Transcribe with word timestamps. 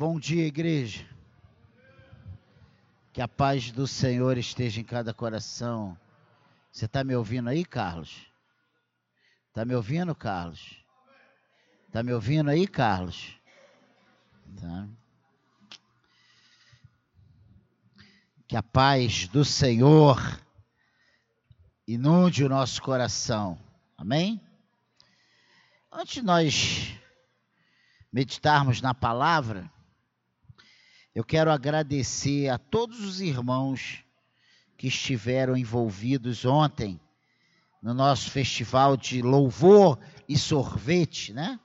Bom 0.00 0.18
dia, 0.18 0.46
igreja. 0.46 1.06
Que 3.12 3.20
a 3.20 3.28
paz 3.28 3.70
do 3.70 3.86
Senhor 3.86 4.38
esteja 4.38 4.80
em 4.80 4.84
cada 4.84 5.12
coração. 5.12 5.94
Você 6.72 6.86
está 6.86 7.04
me 7.04 7.14
ouvindo 7.14 7.50
aí, 7.50 7.66
Carlos? 7.66 8.26
Está 9.48 9.62
me 9.62 9.74
ouvindo, 9.74 10.14
Carlos? 10.14 10.82
Está 11.86 12.02
me 12.02 12.14
ouvindo 12.14 12.48
aí, 12.48 12.66
Carlos? 12.66 13.38
Tá. 14.58 14.88
Que 18.48 18.56
a 18.56 18.62
paz 18.62 19.28
do 19.28 19.44
Senhor 19.44 20.16
inunde 21.86 22.42
o 22.42 22.48
nosso 22.48 22.80
coração. 22.80 23.58
Amém? 23.98 24.40
Antes 25.92 26.14
de 26.14 26.22
nós 26.22 26.98
meditarmos 28.10 28.80
na 28.80 28.94
palavra, 28.94 29.70
eu 31.14 31.24
quero 31.24 31.50
agradecer 31.50 32.48
a 32.48 32.56
todos 32.56 33.00
os 33.00 33.20
irmãos 33.20 34.04
que 34.76 34.86
estiveram 34.86 35.56
envolvidos 35.56 36.44
ontem 36.44 37.00
no 37.82 37.92
nosso 37.92 38.30
festival 38.30 38.96
de 38.96 39.20
louvor 39.20 39.98
e 40.28 40.38
sorvete, 40.38 41.32
né? 41.32 41.58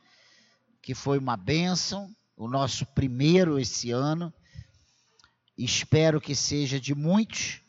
Que 0.82 0.96
foi 0.96 1.20
uma 1.20 1.38
bênção, 1.38 2.10
o 2.36 2.48
nosso 2.48 2.88
primeiro 2.88 3.60
esse 3.60 3.92
ano. 3.92 4.34
Espero 5.55 6.20
que 6.20 6.34
seja 6.34 6.80
de 6.80 6.96
muitos, 6.96 7.62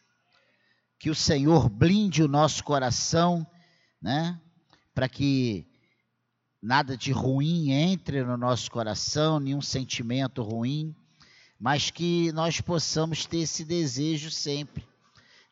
que 0.99 1.11
o 1.11 1.15
Senhor 1.15 1.69
blinde 1.69 2.23
o 2.23 2.29
nosso 2.29 2.65
coração, 2.65 3.47
né? 4.01 4.41
Para 4.95 5.11
que 5.11 5.69
nada 6.63 6.97
de 6.97 7.13
ruim 7.13 7.71
entre 7.71 8.25
no 8.25 8.39
nosso 8.39 8.71
coração, 8.71 9.39
nenhum 9.39 9.61
sentimento 9.61 10.43
ruim 10.43 10.97
mas 11.59 11.91
que 11.91 12.31
nós 12.33 12.61
possamos 12.61 13.25
ter 13.27 13.39
esse 13.39 13.65
desejo 13.65 14.31
sempre 14.31 14.87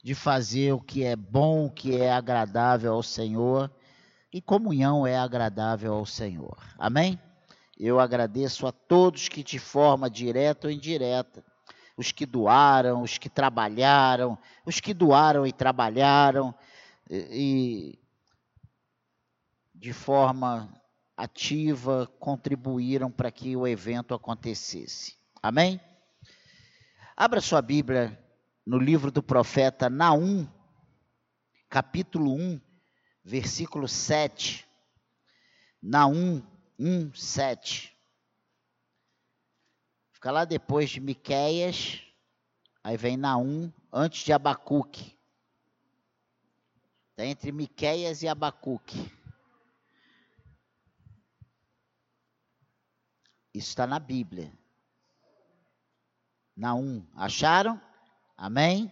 de 0.02 0.14
fazer 0.14 0.72
o 0.72 0.80
que 0.80 1.02
é 1.02 1.16
bom, 1.16 1.66
o 1.66 1.70
que 1.70 1.96
é 1.96 2.12
agradável 2.12 2.92
ao 2.92 3.02
Senhor, 3.02 3.70
e 4.30 4.40
comunhão 4.42 5.06
é 5.06 5.16
agradável 5.16 5.94
ao 5.94 6.04
Senhor. 6.04 6.58
Amém? 6.78 7.18
Eu 7.78 7.98
agradeço 7.98 8.66
a 8.66 8.72
todos 8.72 9.28
que 9.28 9.42
de 9.42 9.58
forma 9.58 10.10
direta 10.10 10.66
ou 10.66 10.72
indireta, 10.72 11.42
os 11.96 12.12
que 12.12 12.26
doaram, 12.26 13.02
os 13.02 13.16
que 13.16 13.28
trabalharam, 13.28 14.36
os 14.66 14.80
que 14.80 14.92
doaram 14.92 15.46
e 15.46 15.52
trabalharam, 15.52 16.54
e, 17.10 17.98
de 19.74 19.92
forma 19.92 20.68
ativa 21.16 22.10
contribuíram 22.18 23.10
para 23.10 23.30
que 23.30 23.56
o 23.56 23.66
evento 23.66 24.14
acontecesse. 24.14 25.16
Amém? 25.42 25.80
Abra 27.16 27.40
sua 27.40 27.62
Bíblia 27.62 28.20
no 28.66 28.76
livro 28.76 29.08
do 29.08 29.22
profeta 29.22 29.88
Naum, 29.88 30.48
capítulo 31.68 32.34
1, 32.34 32.60
versículo 33.22 33.86
7. 33.86 34.66
Naum 35.80 36.42
1, 36.76 37.14
7. 37.14 37.96
Fica 40.10 40.32
lá 40.32 40.44
depois 40.44 40.90
de 40.90 40.98
Miqueias, 40.98 42.02
aí 42.82 42.96
vem 42.96 43.16
Naum, 43.16 43.72
antes 43.92 44.24
de 44.24 44.32
Abacuque. 44.32 45.16
Está 47.10 47.24
entre 47.24 47.52
Miqueias 47.52 48.24
e 48.24 48.28
Abacuque. 48.28 48.98
Isso 53.54 53.68
está 53.68 53.86
na 53.86 54.00
Bíblia. 54.00 54.52
Naum. 56.56 57.04
Acharam? 57.16 57.80
Amém? 58.36 58.90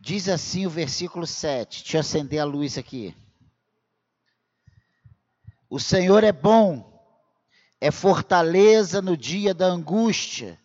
Diz 0.00 0.28
assim 0.28 0.66
o 0.66 0.70
versículo 0.70 1.26
7. 1.26 1.82
Deixa 1.82 1.96
eu 1.96 2.00
acender 2.00 2.38
a 2.38 2.44
luz 2.44 2.76
aqui. 2.76 3.16
O 5.70 5.80
Senhor 5.80 6.22
é 6.22 6.32
bom, 6.32 7.02
é 7.80 7.90
fortaleza 7.90 9.00
no 9.00 9.16
dia 9.16 9.54
da 9.54 9.66
angústia, 9.66 10.60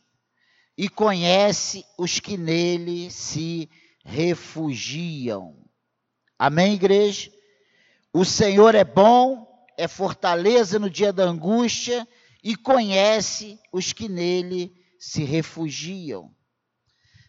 e 0.77 0.87
conhece 0.87 1.85
os 1.97 2.19
que 2.19 2.37
nele 2.37 3.09
se 3.09 3.69
refugiam. 4.03 5.65
Amém, 6.37 6.73
igreja? 6.73 7.31
O 8.13 8.23
Senhor 8.23 8.75
é 8.75 8.83
bom, 8.83 9.47
é 9.77 9.87
fortaleza 9.87 10.77
no 10.77 10.89
dia 10.89 11.11
da 11.11 11.23
angústia, 11.23 12.07
e 12.43 12.55
conhece 12.55 13.59
os 13.71 13.93
que 13.93 14.07
nele 14.07 14.78
se 14.99 15.23
refugiam. 15.23 16.35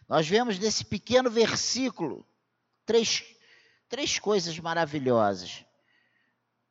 Nós 0.09 0.27
vemos 0.27 0.59
nesse 0.59 0.83
pequeno 0.83 1.31
versículo 1.31 2.27
três, 2.85 3.23
três 3.87 4.19
coisas 4.19 4.59
maravilhosas. 4.59 5.63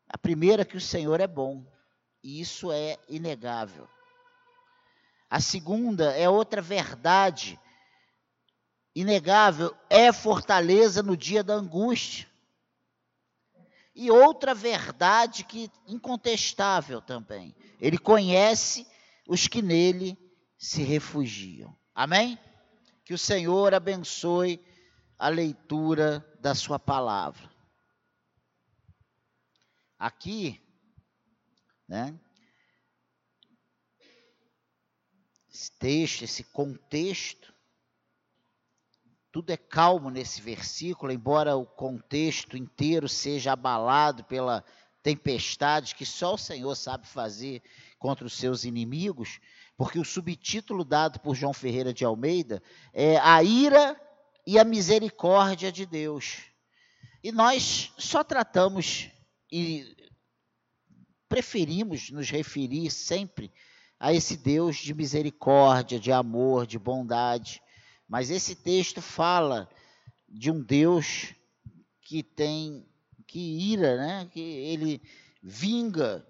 A 0.07 0.19
primeira, 0.19 0.65
que 0.65 0.77
o 0.77 0.81
Senhor 0.81 1.19
é 1.21 1.27
bom, 1.27 1.65
e 2.23 2.39
isso 2.41 2.71
é 2.71 2.99
inegável. 3.09 3.89
A 5.31 5.41
segunda 5.41 6.13
é 6.13 6.29
outra 6.29 6.61
verdade 6.61 7.59
inegável, 8.95 9.75
é 9.89 10.13
fortaleza 10.13 11.03
no 11.03 11.17
dia 11.17 11.43
da 11.43 11.55
angústia. 11.55 12.29
E 13.95 14.11
outra 14.11 14.55
verdade 14.55 15.45
que 15.45 15.71
incontestável 15.87 17.01
também, 17.01 17.55
ele 17.81 17.97
conhece 17.97 18.87
os 19.27 19.47
que 19.47 19.63
nele 19.63 20.19
se 20.61 20.83
refugiam. 20.83 21.75
Amém? 21.95 22.39
Que 23.03 23.15
o 23.15 23.19
Senhor 23.19 23.73
abençoe 23.73 24.63
a 25.19 25.29
leitura 25.29 26.21
da 26.39 26.55
Sua 26.55 26.79
palavra. 26.79 27.51
Aqui, 29.99 30.61
né? 31.89 32.15
Esse 35.51 35.73
texto, 35.73 36.23
esse 36.23 36.45
contexto, 36.45 37.55
tudo 39.33 39.51
é 39.51 39.57
calmo 39.57 40.11
nesse 40.11 40.43
versículo, 40.43 41.11
embora 41.11 41.57
o 41.57 41.65
contexto 41.65 42.57
inteiro 42.57 43.09
seja 43.09 43.53
abalado 43.53 44.25
pela 44.25 44.63
tempestade 45.03 45.95
que 45.95 46.05
só 46.05 46.35
o 46.35 46.39
Senhor 46.39 46.75
sabe 46.75 47.07
fazer 47.07 47.63
contra 47.99 48.27
os 48.27 48.35
seus 48.35 48.65
inimigos, 48.65 49.41
porque 49.81 49.99
o 49.99 50.05
subtítulo 50.05 50.85
dado 50.85 51.19
por 51.21 51.35
João 51.35 51.55
Ferreira 51.55 51.91
de 51.91 52.05
Almeida 52.05 52.63
é 52.93 53.17
A 53.17 53.43
Ira 53.43 53.99
e 54.47 54.59
a 54.59 54.63
Misericórdia 54.63 55.73
de 55.73 55.87
Deus. 55.87 56.43
E 57.25 57.33
nós 57.33 57.91
só 57.97 58.23
tratamos 58.23 59.09
e 59.51 59.97
preferimos 61.31 62.11
nos 62.11 62.29
referir 62.29 62.91
sempre 62.91 63.51
a 63.99 64.13
esse 64.13 64.37
Deus 64.37 64.77
de 64.77 64.93
misericórdia, 64.93 65.99
de 65.99 66.13
amor, 66.13 66.67
de 66.67 66.79
bondade. 66.79 67.63
Mas 68.07 68.31
esse 68.31 68.55
texto 68.55 69.01
fala 69.01 69.67
de 70.29 70.51
um 70.51 70.63
Deus 70.63 71.33
que 72.03 72.23
tem 72.23 72.87
que 73.27 73.73
ira, 73.73 73.97
né? 73.97 74.29
Que 74.31 74.41
ele 74.41 75.01
vinga 75.43 76.30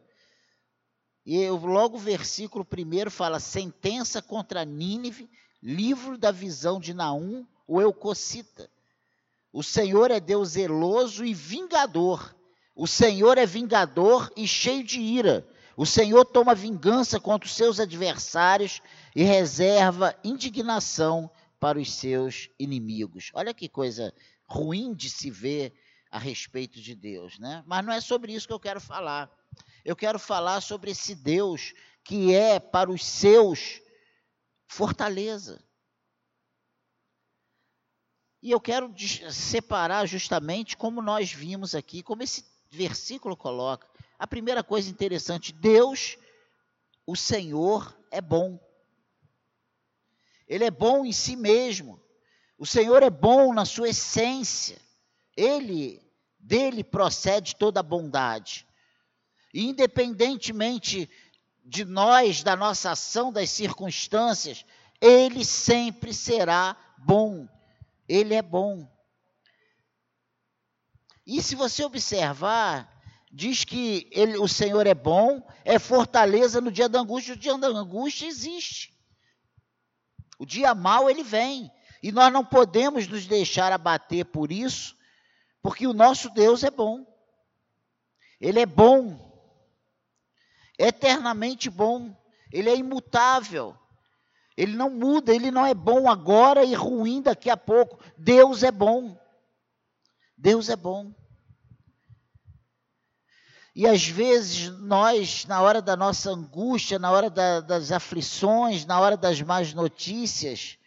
e 1.24 1.48
logo 1.48 1.96
o 1.96 2.00
versículo 2.00 2.64
primeiro 2.64 3.10
fala: 3.10 3.38
sentença 3.38 4.22
contra 4.22 4.64
Nínive, 4.64 5.28
livro 5.62 6.16
da 6.16 6.30
visão 6.30 6.80
de 6.80 6.94
Naum, 6.94 7.46
o 7.66 7.80
Eucocita. 7.80 8.70
O 9.52 9.62
Senhor 9.62 10.10
é 10.10 10.20
Deus 10.20 10.50
zeloso 10.50 11.24
e 11.24 11.34
vingador. 11.34 12.34
O 12.74 12.86
Senhor 12.86 13.36
é 13.36 13.44
vingador 13.44 14.32
e 14.36 14.46
cheio 14.46 14.84
de 14.84 15.00
ira. 15.00 15.46
O 15.76 15.84
Senhor 15.84 16.24
toma 16.24 16.54
vingança 16.54 17.18
contra 17.18 17.46
os 17.46 17.54
seus 17.54 17.80
adversários 17.80 18.80
e 19.14 19.22
reserva 19.22 20.14
indignação 20.22 21.30
para 21.58 21.78
os 21.78 21.92
seus 21.92 22.48
inimigos. 22.58 23.30
Olha 23.34 23.52
que 23.52 23.68
coisa 23.68 24.14
ruim 24.46 24.94
de 24.94 25.10
se 25.10 25.30
ver 25.30 25.74
a 26.10 26.18
respeito 26.18 26.80
de 26.80 26.94
Deus, 26.94 27.38
né? 27.38 27.62
Mas 27.66 27.84
não 27.84 27.92
é 27.92 28.00
sobre 28.00 28.32
isso 28.32 28.46
que 28.46 28.52
eu 28.52 28.60
quero 28.60 28.80
falar 28.80 29.30
eu 29.84 29.96
quero 29.96 30.18
falar 30.18 30.60
sobre 30.60 30.90
esse 30.90 31.14
Deus 31.14 31.72
que 32.04 32.34
é 32.34 32.58
para 32.58 32.90
os 32.90 33.04
seus 33.04 33.80
fortaleza. 34.66 35.62
E 38.42 38.50
eu 38.50 38.60
quero 38.60 38.94
separar 39.30 40.06
justamente 40.06 40.76
como 40.76 41.02
nós 41.02 41.32
vimos 41.32 41.74
aqui, 41.74 42.02
como 42.02 42.22
esse 42.22 42.44
versículo 42.70 43.36
coloca. 43.36 43.86
A 44.18 44.26
primeira 44.26 44.62
coisa 44.62 44.88
interessante, 44.88 45.52
Deus, 45.52 46.16
o 47.06 47.16
Senhor 47.16 47.94
é 48.10 48.20
bom. 48.20 48.58
Ele 50.46 50.64
é 50.64 50.70
bom 50.70 51.04
em 51.04 51.12
si 51.12 51.36
mesmo. 51.36 52.00
O 52.58 52.66
Senhor 52.66 53.02
é 53.02 53.10
bom 53.10 53.52
na 53.52 53.64
sua 53.64 53.90
essência. 53.90 54.80
Ele 55.36 56.02
dele 56.38 56.82
procede 56.82 57.56
toda 57.56 57.80
a 57.80 57.82
bondade. 57.82 58.66
Independentemente 59.52 61.10
de 61.64 61.84
nós, 61.84 62.42
da 62.42 62.56
nossa 62.56 62.92
ação, 62.92 63.32
das 63.32 63.50
circunstâncias, 63.50 64.64
ele 65.00 65.44
sempre 65.44 66.12
será 66.12 66.76
bom. 66.98 67.48
Ele 68.08 68.34
é 68.34 68.42
bom. 68.42 68.88
E 71.26 71.40
se 71.42 71.54
você 71.54 71.84
observar, 71.84 73.00
diz 73.30 73.64
que 73.64 74.08
ele, 74.10 74.36
o 74.36 74.48
Senhor 74.48 74.86
é 74.86 74.94
bom, 74.94 75.46
é 75.64 75.78
fortaleza 75.78 76.60
no 76.60 76.72
dia 76.72 76.88
da 76.88 77.00
angústia. 77.00 77.34
O 77.34 77.38
dia 77.38 77.56
da 77.56 77.68
angústia 77.68 78.26
existe. 78.26 78.92
O 80.38 80.44
dia 80.44 80.74
mau 80.74 81.08
ele 81.08 81.22
vem. 81.22 81.70
E 82.02 82.10
nós 82.10 82.32
não 82.32 82.44
podemos 82.44 83.06
nos 83.06 83.26
deixar 83.26 83.72
abater 83.72 84.24
por 84.24 84.50
isso, 84.50 84.96
porque 85.62 85.86
o 85.86 85.92
nosso 85.92 86.30
Deus 86.30 86.64
é 86.64 86.70
bom. 86.70 87.06
Ele 88.40 88.58
é 88.58 88.66
bom. 88.66 89.29
Eternamente 90.80 91.68
bom. 91.68 92.16
Ele 92.50 92.70
é 92.70 92.76
imutável. 92.76 93.76
Ele 94.56 94.74
não 94.74 94.88
muda, 94.88 95.34
ele 95.34 95.50
não 95.50 95.66
é 95.66 95.74
bom 95.74 96.10
agora 96.10 96.64
e 96.64 96.74
ruim 96.74 97.20
daqui 97.20 97.50
a 97.50 97.56
pouco. 97.56 98.02
Deus 98.16 98.62
é 98.62 98.70
bom. 98.70 99.18
Deus 100.36 100.70
é 100.70 100.76
bom. 100.76 101.14
E 103.74 103.86
às 103.86 104.06
vezes 104.06 104.70
nós, 104.80 105.44
na 105.44 105.60
hora 105.60 105.82
da 105.82 105.96
nossa 105.96 106.30
angústia, 106.30 106.98
na 106.98 107.10
hora 107.10 107.28
da, 107.28 107.60
das 107.60 107.92
aflições, 107.92 108.86
na 108.86 108.98
hora 108.98 109.18
das 109.18 109.40
más 109.42 109.74
notícias, 109.74 110.78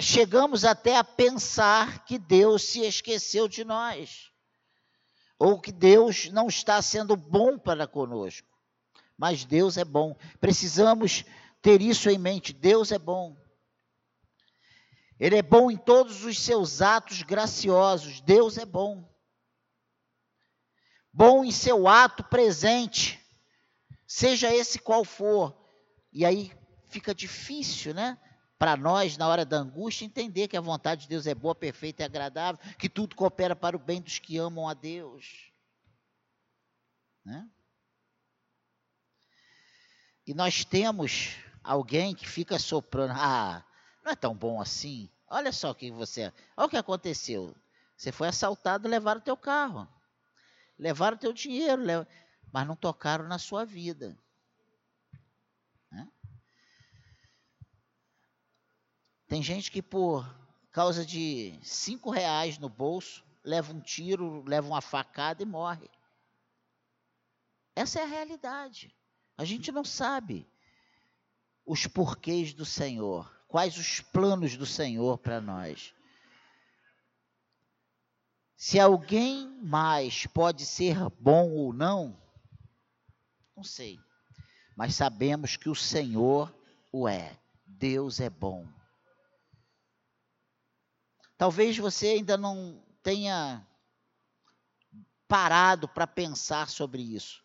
chegamos 0.00 0.64
até 0.64 0.96
a 0.96 1.04
pensar 1.04 2.04
que 2.04 2.18
Deus 2.18 2.64
se 2.64 2.80
esqueceu 2.80 3.46
de 3.46 3.64
nós, 3.64 4.32
ou 5.38 5.60
que 5.60 5.70
Deus 5.70 6.28
não 6.30 6.48
está 6.48 6.82
sendo 6.82 7.16
bom 7.16 7.56
para 7.56 7.86
conosco. 7.86 8.47
Mas 9.18 9.44
Deus 9.44 9.76
é 9.76 9.84
bom. 9.84 10.16
Precisamos 10.40 11.24
ter 11.60 11.82
isso 11.82 12.08
em 12.08 12.16
mente: 12.16 12.52
Deus 12.52 12.92
é 12.92 12.98
bom. 12.98 13.36
Ele 15.20 15.36
é 15.36 15.42
bom 15.42 15.70
em 15.70 15.76
todos 15.76 16.24
os 16.24 16.38
seus 16.38 16.80
atos 16.80 17.22
graciosos. 17.22 18.20
Deus 18.20 18.56
é 18.56 18.64
bom 18.64 19.04
bom 21.18 21.44
em 21.44 21.50
seu 21.50 21.88
ato 21.88 22.22
presente, 22.22 23.20
seja 24.06 24.54
esse 24.54 24.78
qual 24.78 25.04
for. 25.04 25.52
E 26.12 26.24
aí 26.24 26.52
fica 26.86 27.12
difícil, 27.12 27.92
né? 27.92 28.16
Para 28.56 28.76
nós, 28.76 29.16
na 29.16 29.26
hora 29.26 29.44
da 29.44 29.56
angústia, 29.56 30.04
entender 30.04 30.46
que 30.46 30.56
a 30.56 30.60
vontade 30.60 31.02
de 31.02 31.08
Deus 31.08 31.26
é 31.26 31.34
boa, 31.34 31.56
perfeita 31.56 32.04
e 32.04 32.06
agradável, 32.06 32.60
que 32.76 32.88
tudo 32.88 33.16
coopera 33.16 33.56
para 33.56 33.76
o 33.76 33.80
bem 33.80 34.00
dos 34.00 34.20
que 34.20 34.38
amam 34.38 34.68
a 34.68 34.74
Deus. 34.74 35.52
Né? 37.24 37.48
E 40.28 40.34
nós 40.34 40.62
temos 40.62 41.36
alguém 41.64 42.14
que 42.14 42.28
fica 42.28 42.58
soprando, 42.58 43.14
ah, 43.16 43.64
não 44.04 44.12
é 44.12 44.14
tão 44.14 44.36
bom 44.36 44.60
assim. 44.60 45.08
Olha 45.26 45.50
só 45.50 45.70
o 45.70 45.74
que 45.74 45.90
você. 45.90 46.30
Olha 46.54 46.66
o 46.66 46.68
que 46.68 46.76
aconteceu. 46.76 47.56
Você 47.96 48.12
foi 48.12 48.28
assaltado 48.28 48.86
levaram 48.86 49.22
o 49.22 49.24
teu 49.24 49.38
carro. 49.38 49.88
Levaram 50.78 51.16
o 51.16 51.18
teu 51.18 51.32
dinheiro, 51.32 51.82
mas 52.52 52.66
não 52.66 52.76
tocaram 52.76 53.26
na 53.26 53.38
sua 53.38 53.64
vida. 53.64 54.14
Né? 55.90 56.06
Tem 59.28 59.42
gente 59.42 59.70
que 59.70 59.80
por 59.80 60.28
causa 60.70 61.06
de 61.06 61.58
cinco 61.62 62.10
reais 62.10 62.58
no 62.58 62.68
bolso 62.68 63.24
leva 63.42 63.72
um 63.72 63.80
tiro, 63.80 64.44
leva 64.46 64.68
uma 64.68 64.82
facada 64.82 65.42
e 65.42 65.46
morre. 65.46 65.88
Essa 67.74 68.00
é 68.00 68.02
a 68.02 68.06
realidade. 68.06 68.94
A 69.38 69.44
gente 69.44 69.70
não 69.70 69.84
sabe 69.84 70.50
os 71.64 71.86
porquês 71.86 72.52
do 72.52 72.64
Senhor, 72.64 73.32
quais 73.46 73.78
os 73.78 74.00
planos 74.00 74.56
do 74.56 74.66
Senhor 74.66 75.16
para 75.16 75.40
nós. 75.40 75.94
Se 78.56 78.80
alguém 78.80 79.46
mais 79.62 80.26
pode 80.26 80.66
ser 80.66 80.96
bom 81.20 81.52
ou 81.52 81.72
não, 81.72 82.20
não 83.56 83.62
sei. 83.62 84.00
Mas 84.76 84.96
sabemos 84.96 85.56
que 85.56 85.68
o 85.68 85.74
Senhor 85.74 86.52
o 86.92 87.08
é. 87.08 87.38
Deus 87.64 88.18
é 88.18 88.28
bom. 88.28 88.66
Talvez 91.36 91.78
você 91.78 92.08
ainda 92.08 92.36
não 92.36 92.84
tenha 93.04 93.64
parado 95.28 95.86
para 95.86 96.08
pensar 96.08 96.68
sobre 96.68 97.02
isso. 97.02 97.44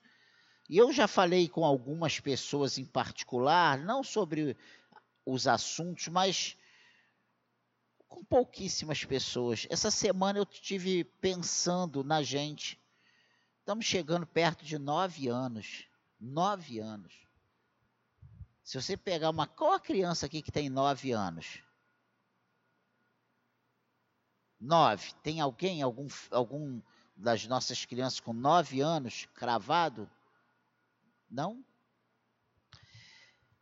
E 0.73 0.77
eu 0.79 0.91
já 0.91 1.07
falei 1.07 1.47
com 1.47 1.63
algumas 1.63 2.19
pessoas 2.19 2.79
em 2.79 2.85
particular, 2.85 3.77
não 3.77 4.03
sobre 4.03 4.57
os 5.23 5.47
assuntos, 5.47 6.07
mas 6.07 6.57
com 8.07 8.23
pouquíssimas 8.25 9.05
pessoas. 9.05 9.67
Essa 9.69 9.91
semana 9.91 10.39
eu 10.39 10.47
estive 10.51 11.03
pensando 11.21 12.03
na 12.03 12.23
gente. 12.23 12.81
Estamos 13.59 13.85
chegando 13.85 14.25
perto 14.25 14.65
de 14.65 14.79
nove 14.79 15.27
anos. 15.27 15.85
Nove 16.19 16.79
anos. 16.79 17.13
Se 18.63 18.81
você 18.81 18.97
pegar 18.97 19.29
uma. 19.29 19.45
Qual 19.45 19.73
a 19.73 19.79
criança 19.79 20.25
aqui 20.25 20.41
que 20.41 20.51
tem 20.51 20.71
nove 20.71 21.11
anos? 21.11 21.61
Nove. 24.59 25.13
Tem 25.21 25.39
alguém, 25.39 25.83
algum, 25.83 26.07
algum 26.31 26.81
das 27.15 27.45
nossas 27.45 27.85
crianças 27.85 28.19
com 28.19 28.33
nove 28.33 28.81
anos 28.81 29.27
cravado? 29.35 30.09
Não? 31.33 31.65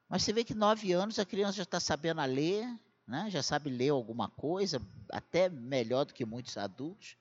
Mas 0.09 0.23
você 0.23 0.33
vê 0.33 0.43
que 0.43 0.53
nove 0.53 0.91
anos 0.91 1.17
a 1.17 1.25
criança 1.25 1.53
já 1.57 1.63
está 1.63 1.79
sabendo 1.79 2.19
a 2.19 2.25
ler, 2.25 2.67
né? 3.07 3.29
já 3.29 3.41
sabe 3.41 3.69
ler 3.69 3.89
alguma 3.89 4.29
coisa, 4.29 4.85
até 5.09 5.47
melhor 5.47 6.03
do 6.03 6.13
que 6.13 6.25
muitos 6.25 6.57
adultos. 6.57 7.15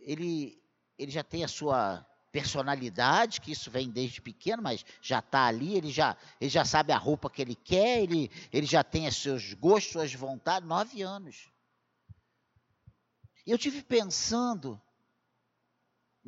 Ele, 0.00 0.60
ele 0.98 1.12
já 1.12 1.22
tem 1.22 1.44
a 1.44 1.48
sua 1.48 2.04
personalidade, 2.32 3.40
que 3.40 3.52
isso 3.52 3.70
vem 3.70 3.88
desde 3.88 4.20
pequeno, 4.20 4.64
mas 4.64 4.84
já 5.00 5.20
está 5.20 5.46
ali, 5.46 5.76
ele 5.76 5.92
já, 5.92 6.16
ele 6.40 6.50
já 6.50 6.64
sabe 6.64 6.92
a 6.92 6.98
roupa 6.98 7.30
que 7.30 7.40
ele 7.40 7.54
quer, 7.54 8.02
ele, 8.02 8.28
ele 8.52 8.66
já 8.66 8.82
tem 8.82 9.06
os 9.06 9.16
seus 9.16 9.54
gostos, 9.54 9.92
suas 9.92 10.12
vontades, 10.12 10.68
nove 10.68 11.02
anos. 11.02 11.52
Eu 13.46 13.56
tive 13.56 13.80
pensando 13.80 14.80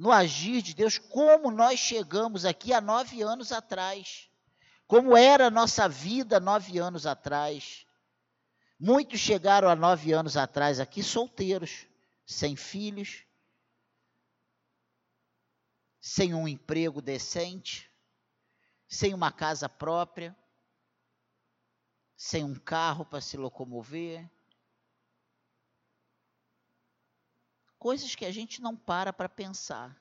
no 0.01 0.11
agir 0.11 0.63
de 0.63 0.73
Deus, 0.73 0.97
como 0.97 1.51
nós 1.51 1.79
chegamos 1.79 2.47
aqui 2.47 2.73
há 2.73 2.81
nove 2.81 3.21
anos 3.21 3.53
atrás, 3.53 4.31
como 4.87 5.15
era 5.15 5.49
a 5.49 5.51
nossa 5.51 5.87
vida 5.87 6.41
nove 6.41 6.79
anos 6.79 7.05
atrás. 7.05 7.87
Muitos 8.79 9.21
chegaram 9.21 9.69
há 9.69 9.77
nove 9.77 10.11
anos 10.15 10.39
atrás 10.39 10.81
aqui 10.81 11.03
solteiros, 11.03 11.87
sem 12.25 12.57
filhos, 12.57 13.27
sem 16.01 16.33
um 16.33 16.49
emprego 16.49 17.03
decente, 17.03 17.93
sem 18.89 19.13
uma 19.13 19.31
casa 19.31 19.69
própria, 19.69 20.35
sem 22.17 22.43
um 22.43 22.59
carro 22.59 23.05
para 23.05 23.21
se 23.21 23.37
locomover. 23.37 24.27
Coisas 27.79 28.15
que 28.15 28.27
a 28.27 28.31
gente 28.31 28.61
não 28.61 28.77
para 28.77 29.11
para 29.11 29.27
pensar 29.27 30.00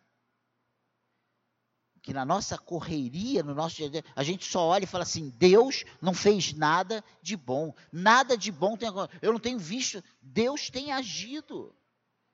que 2.01 2.13
na 2.13 2.25
nossa 2.25 2.57
correria, 2.57 3.43
no 3.43 3.53
nosso 3.53 3.75
dia 3.89 4.03
a 4.15 4.23
gente 4.23 4.45
só 4.45 4.65
olha 4.65 4.83
e 4.83 4.87
fala 4.87 5.03
assim: 5.03 5.29
Deus 5.31 5.83
não 6.01 6.13
fez 6.13 6.53
nada 6.53 7.03
de 7.21 7.35
bom, 7.35 7.73
nada 7.91 8.37
de 8.37 8.51
bom 8.51 8.77
tem 8.77 8.89
Eu 9.21 9.33
não 9.33 9.39
tenho 9.39 9.59
visto. 9.59 10.03
Deus 10.21 10.69
tem 10.69 10.91
agido. 10.91 11.75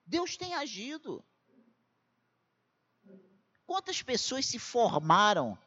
Deus 0.06 0.38
tem 0.38 0.54
agido. 0.54 1.24
Quantas 3.66 4.02
pessoas 4.02 4.46
se 4.46 4.60
formaram, 4.60 5.58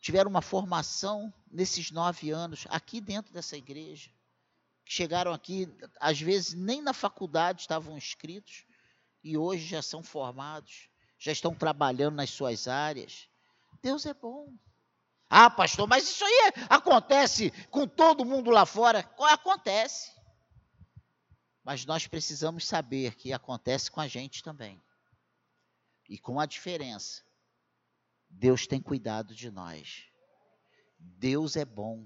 tiveram 0.00 0.30
uma 0.30 0.42
formação 0.42 1.32
nesses 1.50 1.90
nove 1.90 2.30
anos 2.30 2.64
aqui 2.68 3.00
dentro 3.00 3.32
dessa 3.32 3.56
igreja? 3.56 4.10
Chegaram 4.84 5.32
aqui, 5.32 5.68
às 5.98 6.20
vezes 6.20 6.54
nem 6.54 6.80
na 6.80 6.92
faculdade 6.92 7.62
estavam 7.62 7.96
inscritos 7.96 8.64
e 9.24 9.36
hoje 9.36 9.66
já 9.66 9.82
são 9.82 10.02
formados 10.02 10.91
já 11.22 11.30
estão 11.30 11.54
trabalhando 11.54 12.16
nas 12.16 12.30
suas 12.30 12.66
áreas. 12.66 13.28
Deus 13.80 14.04
é 14.06 14.12
bom. 14.12 14.52
Ah, 15.30 15.48
pastor, 15.48 15.86
mas 15.86 16.02
isso 16.02 16.24
aí 16.24 16.52
acontece 16.68 17.52
com 17.70 17.86
todo 17.86 18.24
mundo 18.24 18.50
lá 18.50 18.66
fora. 18.66 19.08
Acontece. 19.30 20.10
Mas 21.62 21.86
nós 21.86 22.08
precisamos 22.08 22.66
saber 22.66 23.14
que 23.14 23.32
acontece 23.32 23.88
com 23.88 24.00
a 24.00 24.08
gente 24.08 24.42
também. 24.42 24.82
E 26.08 26.18
com 26.18 26.40
a 26.40 26.44
diferença. 26.44 27.22
Deus 28.28 28.66
tem 28.66 28.82
cuidado 28.82 29.32
de 29.32 29.48
nós. 29.48 30.04
Deus 30.98 31.54
é 31.54 31.64
bom. 31.64 32.04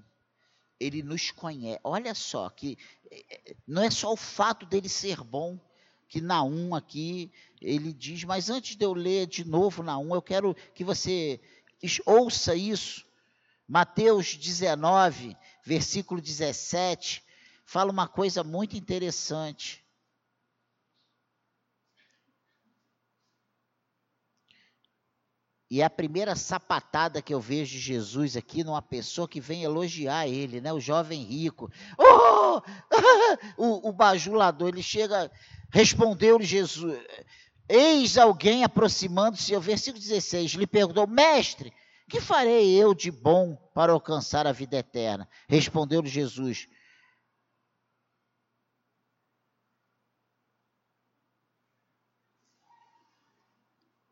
Ele 0.79 1.01
nos 1.01 1.31
conhece. 1.31 1.79
Olha 1.83 2.13
só 2.13 2.51
que 2.51 2.77
eh, 3.09 3.25
eh, 3.31 3.55
não 3.65 3.81
é 3.81 3.89
só 3.89 4.13
o 4.13 4.17
fato 4.17 4.63
dele 4.63 4.87
ser 4.87 5.23
bom, 5.23 5.59
que 6.07 6.21
Naum 6.21 6.73
aqui, 6.73 7.31
ele 7.61 7.91
diz, 7.91 8.23
mas 8.23 8.49
antes 8.49 8.75
de 8.75 8.85
eu 8.85 8.93
ler 8.93 9.27
de 9.27 9.43
novo 9.43 9.83
Naum, 9.83 10.13
eu 10.15 10.21
quero 10.21 10.55
que 10.73 10.83
você 10.83 11.39
ouça 12.05 12.55
isso. 12.55 13.05
Mateus 13.67 14.35
19, 14.35 15.35
versículo 15.65 16.21
17, 16.21 17.21
fala 17.65 17.91
uma 17.91 18.07
coisa 18.07 18.43
muito 18.43 18.77
interessante. 18.77 19.85
E 25.69 25.83
a 25.83 25.89
primeira 25.89 26.33
sapatada 26.33 27.21
que 27.21 27.33
eu 27.33 27.41
vejo 27.41 27.73
de 27.73 27.79
Jesus 27.79 28.37
aqui 28.37 28.63
numa 28.63 28.81
pessoa 28.81 29.27
que 29.27 29.41
vem 29.41 29.63
elogiar 29.63 30.25
ele, 30.25 30.61
né? 30.61 30.71
O 30.71 30.79
jovem 30.79 31.23
rico. 31.23 31.69
Oh! 31.97 32.61
o, 33.57 33.89
o 33.89 33.91
bajulador, 33.91 34.69
ele 34.69 34.81
chega, 34.81 35.29
respondeu-lhe 35.69 36.45
Jesus. 36.45 36.99
Eis 37.69 38.17
alguém 38.17 38.63
aproximando-se, 38.63 39.55
o 39.55 39.61
versículo 39.61 40.01
16, 40.01 40.51
lhe 40.51 40.67
perguntou, 40.67 41.05
mestre, 41.05 41.73
que 42.09 42.21
farei 42.21 42.73
eu 42.75 42.93
de 42.93 43.11
bom 43.11 43.55
para 43.73 43.91
alcançar 43.91 44.47
a 44.47 44.53
vida 44.53 44.77
eterna? 44.77 45.27
Respondeu-lhe 45.47 46.07
Jesus, 46.07 46.67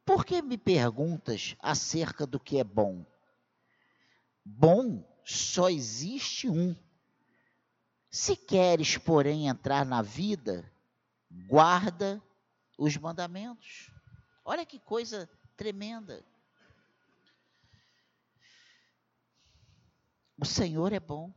Por 0.06 0.24
que 0.24 0.40
me 0.42 0.56
perguntas 0.56 1.56
acerca 1.60 2.28
do 2.28 2.40
que 2.40 2.60
é 2.60 2.64
bom? 2.64 3.04
Bom 4.46 5.04
só 5.26 5.70
existe 5.70 6.48
um. 6.48 6.76
Se 8.12 8.36
queres, 8.36 8.98
porém, 8.98 9.48
entrar 9.48 9.84
na 9.84 10.04
vida, 10.04 10.72
guarda 11.48 12.22
os 12.78 12.96
mandamentos. 12.98 13.92
Olha 14.44 14.66
que 14.66 14.80
coisa 14.80 15.30
tremenda. 15.58 16.24
O 20.38 20.46
Senhor 20.46 20.92
é 20.94 21.00
bom. 21.00 21.34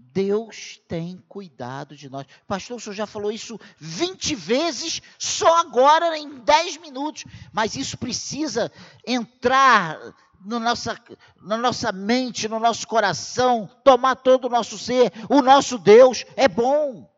Deus 0.00 0.80
tem 0.86 1.18
cuidado 1.28 1.96
de 1.96 2.08
nós. 2.08 2.24
Pastor, 2.46 2.76
o 2.76 2.80
senhor 2.80 2.94
já 2.94 3.06
falou 3.06 3.32
isso 3.32 3.58
20 3.78 4.34
vezes, 4.36 5.02
só 5.18 5.58
agora 5.58 6.16
em 6.16 6.38
10 6.38 6.76
minutos. 6.76 7.24
Mas 7.52 7.74
isso 7.74 7.98
precisa 7.98 8.70
entrar 9.04 9.98
no 10.40 10.60
nossa, 10.60 10.96
na 11.42 11.56
nossa 11.56 11.90
mente, 11.90 12.48
no 12.48 12.60
nosso 12.60 12.86
coração, 12.86 13.68
tomar 13.82 14.14
todo 14.16 14.46
o 14.46 14.50
nosso 14.50 14.78
ser. 14.78 15.12
O 15.28 15.42
nosso 15.42 15.76
Deus 15.78 16.24
é 16.36 16.46
bom. 16.46 17.10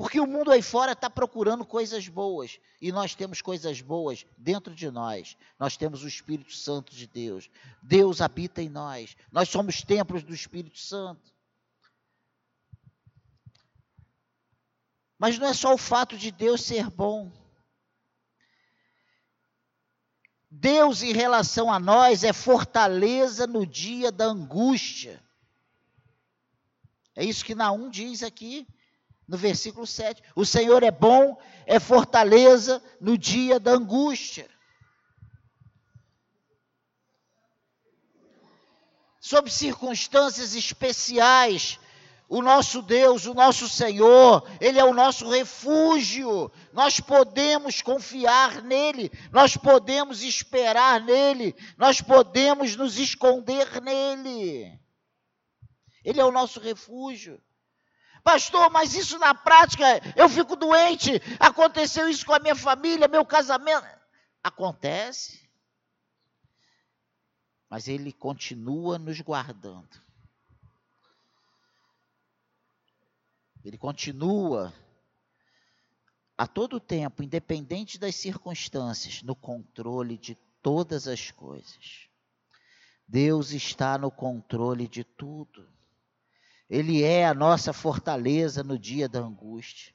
Porque 0.00 0.18
o 0.18 0.26
mundo 0.26 0.50
aí 0.50 0.62
fora 0.62 0.92
está 0.92 1.10
procurando 1.10 1.62
coisas 1.62 2.08
boas. 2.08 2.58
E 2.80 2.90
nós 2.90 3.14
temos 3.14 3.42
coisas 3.42 3.82
boas 3.82 4.24
dentro 4.38 4.74
de 4.74 4.90
nós. 4.90 5.36
Nós 5.58 5.76
temos 5.76 6.02
o 6.02 6.08
Espírito 6.08 6.54
Santo 6.54 6.94
de 6.94 7.06
Deus. 7.06 7.50
Deus 7.82 8.22
habita 8.22 8.62
em 8.62 8.70
nós. 8.70 9.14
Nós 9.30 9.50
somos 9.50 9.82
templos 9.82 10.22
do 10.22 10.32
Espírito 10.32 10.78
Santo. 10.78 11.30
Mas 15.18 15.38
não 15.38 15.48
é 15.48 15.52
só 15.52 15.74
o 15.74 15.76
fato 15.76 16.16
de 16.16 16.30
Deus 16.30 16.62
ser 16.62 16.88
bom. 16.88 17.30
Deus, 20.50 21.02
em 21.02 21.12
relação 21.12 21.70
a 21.70 21.78
nós, 21.78 22.24
é 22.24 22.32
fortaleza 22.32 23.46
no 23.46 23.66
dia 23.66 24.10
da 24.10 24.24
angústia. 24.24 25.22
É 27.14 27.22
isso 27.22 27.44
que 27.44 27.54
Naum 27.54 27.90
diz 27.90 28.22
aqui 28.22 28.66
no 29.30 29.36
versículo 29.36 29.86
7. 29.86 30.20
O 30.34 30.44
Senhor 30.44 30.82
é 30.82 30.90
bom, 30.90 31.40
é 31.64 31.78
fortaleza 31.78 32.82
no 33.00 33.16
dia 33.16 33.60
da 33.60 33.70
angústia. 33.70 34.50
Sob 39.20 39.48
circunstâncias 39.48 40.56
especiais, 40.56 41.78
o 42.28 42.42
nosso 42.42 42.82
Deus, 42.82 43.26
o 43.26 43.32
nosso 43.34 43.68
Senhor, 43.68 44.44
Ele 44.60 44.80
é 44.80 44.84
o 44.84 44.92
nosso 44.92 45.30
refúgio. 45.30 46.50
Nós 46.72 46.98
podemos 46.98 47.80
confiar 47.80 48.60
nele, 48.62 49.12
nós 49.30 49.56
podemos 49.56 50.24
esperar 50.24 51.00
nele, 51.00 51.54
nós 51.78 52.00
podemos 52.00 52.74
nos 52.74 52.98
esconder 52.98 53.80
nele. 53.80 54.76
Ele 56.04 56.20
é 56.20 56.24
o 56.24 56.32
nosso 56.32 56.58
refúgio. 56.58 57.40
Pastor, 58.22 58.70
mas 58.70 58.94
isso 58.94 59.18
na 59.18 59.34
prática, 59.34 59.84
eu 60.16 60.28
fico 60.28 60.56
doente, 60.56 61.20
aconteceu 61.38 62.08
isso 62.08 62.24
com 62.26 62.34
a 62.34 62.38
minha 62.38 62.54
família, 62.54 63.08
meu 63.08 63.24
casamento. 63.24 63.86
Acontece. 64.42 65.48
Mas 67.68 67.88
Ele 67.88 68.12
continua 68.12 68.98
nos 68.98 69.20
guardando. 69.20 69.88
Ele 73.64 73.76
continua 73.76 74.72
a 76.36 76.46
todo 76.46 76.80
tempo, 76.80 77.22
independente 77.22 77.98
das 77.98 78.16
circunstâncias, 78.16 79.22
no 79.22 79.36
controle 79.36 80.16
de 80.16 80.34
todas 80.62 81.06
as 81.06 81.30
coisas. 81.30 82.08
Deus 83.06 83.50
está 83.50 83.98
no 83.98 84.10
controle 84.10 84.88
de 84.88 85.04
tudo. 85.04 85.68
Ele 86.70 87.02
é 87.02 87.26
a 87.26 87.34
nossa 87.34 87.72
fortaleza 87.72 88.62
no 88.62 88.78
dia 88.78 89.08
da 89.08 89.18
angústia. 89.18 89.92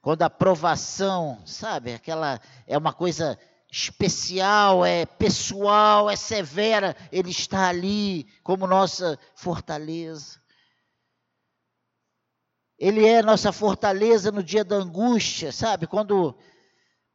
Quando 0.00 0.22
a 0.22 0.30
provação, 0.30 1.42
sabe, 1.44 1.92
aquela 1.92 2.40
é 2.66 2.78
uma 2.78 2.94
coisa 2.94 3.38
especial, 3.70 4.82
é 4.82 5.04
pessoal, 5.04 6.08
é 6.08 6.16
severa, 6.16 6.96
ele 7.12 7.30
está 7.30 7.68
ali 7.68 8.24
como 8.42 8.66
nossa 8.66 9.18
fortaleza. 9.34 10.40
Ele 12.78 13.06
é 13.06 13.22
nossa 13.22 13.52
fortaleza 13.52 14.32
no 14.32 14.42
dia 14.42 14.64
da 14.64 14.76
angústia, 14.76 15.52
sabe? 15.52 15.86
Quando 15.86 16.34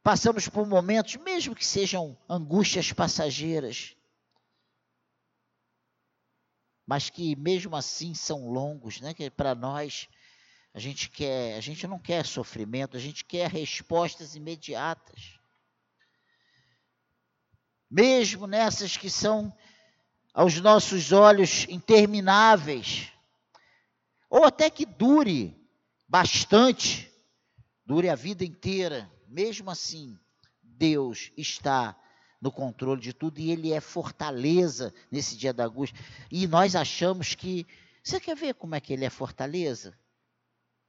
passamos 0.00 0.46
por 0.46 0.64
momentos, 0.64 1.16
mesmo 1.16 1.56
que 1.56 1.66
sejam 1.66 2.16
angústias 2.28 2.92
passageiras, 2.92 3.96
mas 6.86 7.08
que 7.08 7.34
mesmo 7.36 7.74
assim 7.76 8.14
são 8.14 8.50
longos, 8.50 9.00
né? 9.00 9.14
Que 9.14 9.30
para 9.30 9.54
nós 9.54 10.08
a 10.72 10.78
gente 10.78 11.08
quer, 11.08 11.56
a 11.56 11.60
gente 11.60 11.86
não 11.86 11.98
quer 11.98 12.26
sofrimento, 12.26 12.96
a 12.96 13.00
gente 13.00 13.24
quer 13.24 13.50
respostas 13.50 14.34
imediatas. 14.34 15.38
Mesmo 17.90 18.46
nessas 18.46 18.96
que 18.96 19.08
são 19.08 19.56
aos 20.32 20.60
nossos 20.60 21.12
olhos 21.12 21.64
intermináveis, 21.68 23.12
ou 24.28 24.44
até 24.44 24.68
que 24.68 24.84
dure 24.84 25.56
bastante, 26.08 27.10
dure 27.86 28.08
a 28.08 28.16
vida 28.16 28.44
inteira, 28.44 29.08
mesmo 29.28 29.70
assim, 29.70 30.18
Deus 30.60 31.30
está 31.36 31.96
no 32.44 32.52
controle 32.52 33.00
de 33.00 33.14
tudo 33.14 33.40
e 33.40 33.50
ele 33.50 33.72
é 33.72 33.80
fortaleza 33.80 34.92
nesse 35.10 35.34
dia 35.34 35.50
da 35.50 35.64
angústia. 35.64 35.98
E 36.30 36.46
nós 36.46 36.76
achamos 36.76 37.34
que. 37.34 37.66
Você 38.02 38.20
quer 38.20 38.36
ver 38.36 38.52
como 38.52 38.74
é 38.74 38.80
que 38.80 38.92
ele 38.92 39.06
é 39.06 39.08
fortaleza? 39.08 39.98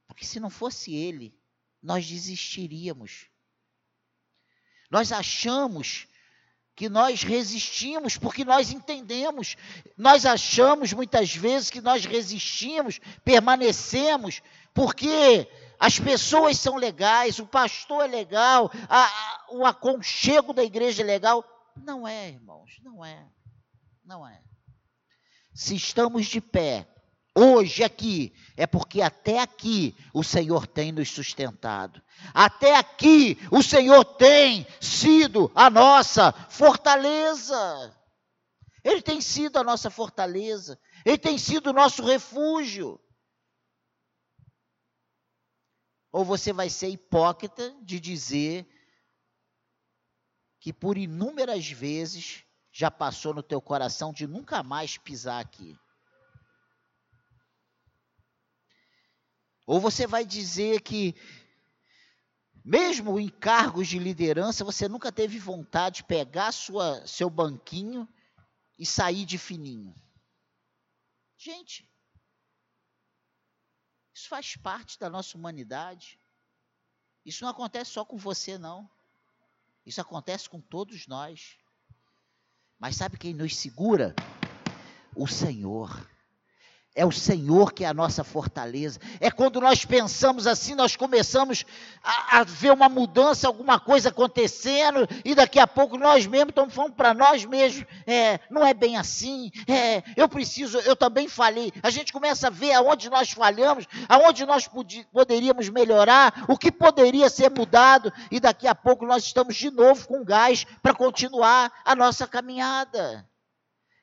Porque 0.06 0.26
se 0.26 0.38
não 0.38 0.50
fosse 0.50 0.94
ele, 0.94 1.34
nós 1.82 2.06
desistiríamos. 2.06 3.28
Nós 4.90 5.10
achamos 5.12 6.06
que 6.74 6.90
nós 6.90 7.22
resistimos 7.22 8.18
porque 8.18 8.44
nós 8.44 8.70
entendemos. 8.70 9.56
Nós 9.96 10.26
achamos 10.26 10.92
muitas 10.92 11.34
vezes 11.34 11.70
que 11.70 11.80
nós 11.80 12.04
resistimos, 12.04 13.00
permanecemos, 13.24 14.42
porque 14.74 15.48
as 15.78 15.98
pessoas 15.98 16.58
são 16.58 16.76
legais, 16.76 17.38
o 17.38 17.46
pastor 17.46 18.04
é 18.04 18.08
legal, 18.08 18.70
a, 18.88 19.04
a, 19.04 19.46
o 19.50 19.64
aconchego 19.64 20.52
da 20.52 20.64
igreja 20.64 21.02
é 21.02 21.06
legal. 21.06 21.44
Não 21.76 22.06
é, 22.06 22.30
irmãos, 22.30 22.78
não 22.82 23.04
é. 23.04 23.26
Não 24.04 24.26
é. 24.26 24.40
Se 25.54 25.74
estamos 25.74 26.26
de 26.26 26.40
pé, 26.40 26.86
hoje 27.36 27.84
aqui, 27.84 28.32
é 28.56 28.66
porque 28.66 29.02
até 29.02 29.40
aqui 29.40 29.94
o 30.14 30.24
Senhor 30.24 30.66
tem 30.66 30.90
nos 30.92 31.10
sustentado. 31.10 32.02
Até 32.32 32.76
aqui 32.76 33.38
o 33.50 33.62
Senhor 33.62 34.04
tem 34.04 34.66
sido 34.80 35.50
a 35.54 35.68
nossa 35.68 36.32
fortaleza. 36.48 37.94
Ele 38.82 39.02
tem 39.02 39.20
sido 39.20 39.58
a 39.58 39.64
nossa 39.64 39.90
fortaleza. 39.90 40.78
Ele 41.04 41.18
tem 41.18 41.36
sido 41.36 41.70
o 41.70 41.72
nosso 41.72 42.02
refúgio. 42.04 43.00
Ou 46.12 46.24
você 46.24 46.52
vai 46.52 46.70
ser 46.70 46.88
hipócrita 46.88 47.76
de 47.82 48.00
dizer 48.00 48.66
que 50.58 50.72
por 50.72 50.96
inúmeras 50.96 51.68
vezes 51.68 52.44
já 52.72 52.90
passou 52.90 53.32
no 53.32 53.42
teu 53.42 53.60
coração 53.60 54.12
de 54.12 54.26
nunca 54.26 54.62
mais 54.62 54.98
pisar 54.98 55.40
aqui. 55.40 55.78
Ou 59.66 59.80
você 59.80 60.06
vai 60.06 60.24
dizer 60.24 60.80
que, 60.80 61.14
mesmo 62.64 63.18
em 63.18 63.28
cargos 63.28 63.88
de 63.88 63.98
liderança, 63.98 64.64
você 64.64 64.88
nunca 64.88 65.10
teve 65.10 65.38
vontade 65.38 65.96
de 65.96 66.04
pegar 66.04 66.52
sua, 66.52 67.04
seu 67.06 67.28
banquinho 67.28 68.08
e 68.78 68.86
sair 68.86 69.24
de 69.24 69.38
fininho. 69.38 69.94
Gente, 71.36 71.88
isso 74.16 74.28
faz 74.30 74.56
parte 74.56 74.98
da 74.98 75.10
nossa 75.10 75.36
humanidade. 75.36 76.18
Isso 77.22 77.44
não 77.44 77.50
acontece 77.50 77.90
só 77.90 78.02
com 78.02 78.16
você, 78.16 78.56
não. 78.56 78.88
Isso 79.84 80.00
acontece 80.00 80.48
com 80.48 80.58
todos 80.58 81.06
nós. 81.06 81.58
Mas 82.78 82.96
sabe 82.96 83.18
quem 83.18 83.34
nos 83.34 83.54
segura? 83.54 84.14
O 85.14 85.26
Senhor. 85.26 86.08
É 86.96 87.04
o 87.04 87.12
Senhor 87.12 87.74
que 87.74 87.84
é 87.84 87.86
a 87.86 87.92
nossa 87.92 88.24
fortaleza. 88.24 88.98
É 89.20 89.30
quando 89.30 89.60
nós 89.60 89.84
pensamos 89.84 90.46
assim, 90.46 90.74
nós 90.74 90.96
começamos 90.96 91.66
a, 92.02 92.38
a, 92.38 92.42
ver 92.42 92.72
uma 92.72 92.88
mudança, 92.88 93.46
alguma 93.46 93.78
coisa 93.78 94.08
acontecendo, 94.08 95.06
e 95.22 95.34
daqui 95.34 95.58
a 95.58 95.66
pouco 95.66 95.98
nós 95.98 96.26
mesmos 96.26 96.48
estamos 96.48 96.72
falando 96.72 96.94
para 96.94 97.12
nós 97.12 97.44
mesmos: 97.44 97.84
é, 98.06 98.40
não 98.50 98.66
é 98.66 98.72
bem 98.72 98.96
assim, 98.96 99.50
é, 99.68 100.02
eu 100.16 100.26
preciso, 100.26 100.78
eu 100.78 100.96
também 100.96 101.28
falhei. 101.28 101.70
A 101.82 101.90
gente 101.90 102.14
começa 102.14 102.46
a 102.46 102.50
ver 102.50 102.72
aonde 102.72 103.10
nós 103.10 103.30
falhamos, 103.30 103.86
aonde 104.08 104.46
nós 104.46 104.66
poderíamos 105.12 105.68
melhorar, 105.68 106.46
o 106.48 106.56
que 106.56 106.72
poderia 106.72 107.28
ser 107.28 107.50
mudado, 107.50 108.10
e 108.30 108.40
daqui 108.40 108.66
a 108.66 108.74
pouco 108.74 109.04
nós 109.04 109.22
estamos 109.22 109.54
de 109.54 109.70
novo 109.70 110.08
com 110.08 110.24
gás 110.24 110.64
para 110.82 110.94
continuar 110.94 111.70
a 111.84 111.94
nossa 111.94 112.26
caminhada. 112.26 113.26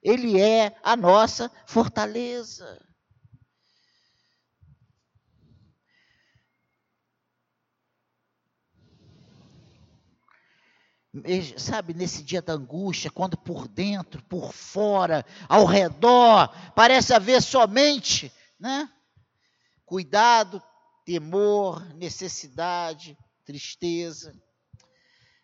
Ele 0.04 0.40
é 0.40 0.76
a 0.84 0.98
nossa 0.98 1.50
fortaleza. 1.66 2.80
Sabe, 11.58 11.94
nesse 11.94 12.24
dia 12.24 12.42
da 12.42 12.54
angústia, 12.54 13.12
quando 13.12 13.38
por 13.38 13.68
dentro, 13.68 14.22
por 14.24 14.52
fora, 14.52 15.24
ao 15.48 15.64
redor, 15.64 16.50
parece 16.76 17.14
haver 17.14 17.42
somente, 17.42 18.34
né? 18.60 18.92
Cuidado, 19.86 20.62
temor, 21.06 21.86
necessidade, 21.94 23.18
tristeza. 23.46 24.34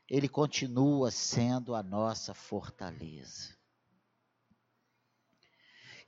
Ele 0.09 0.27
continua 0.27 1.11
sendo 1.11 1.75
a 1.75 1.83
nossa 1.83 2.33
fortaleza. 2.33 3.58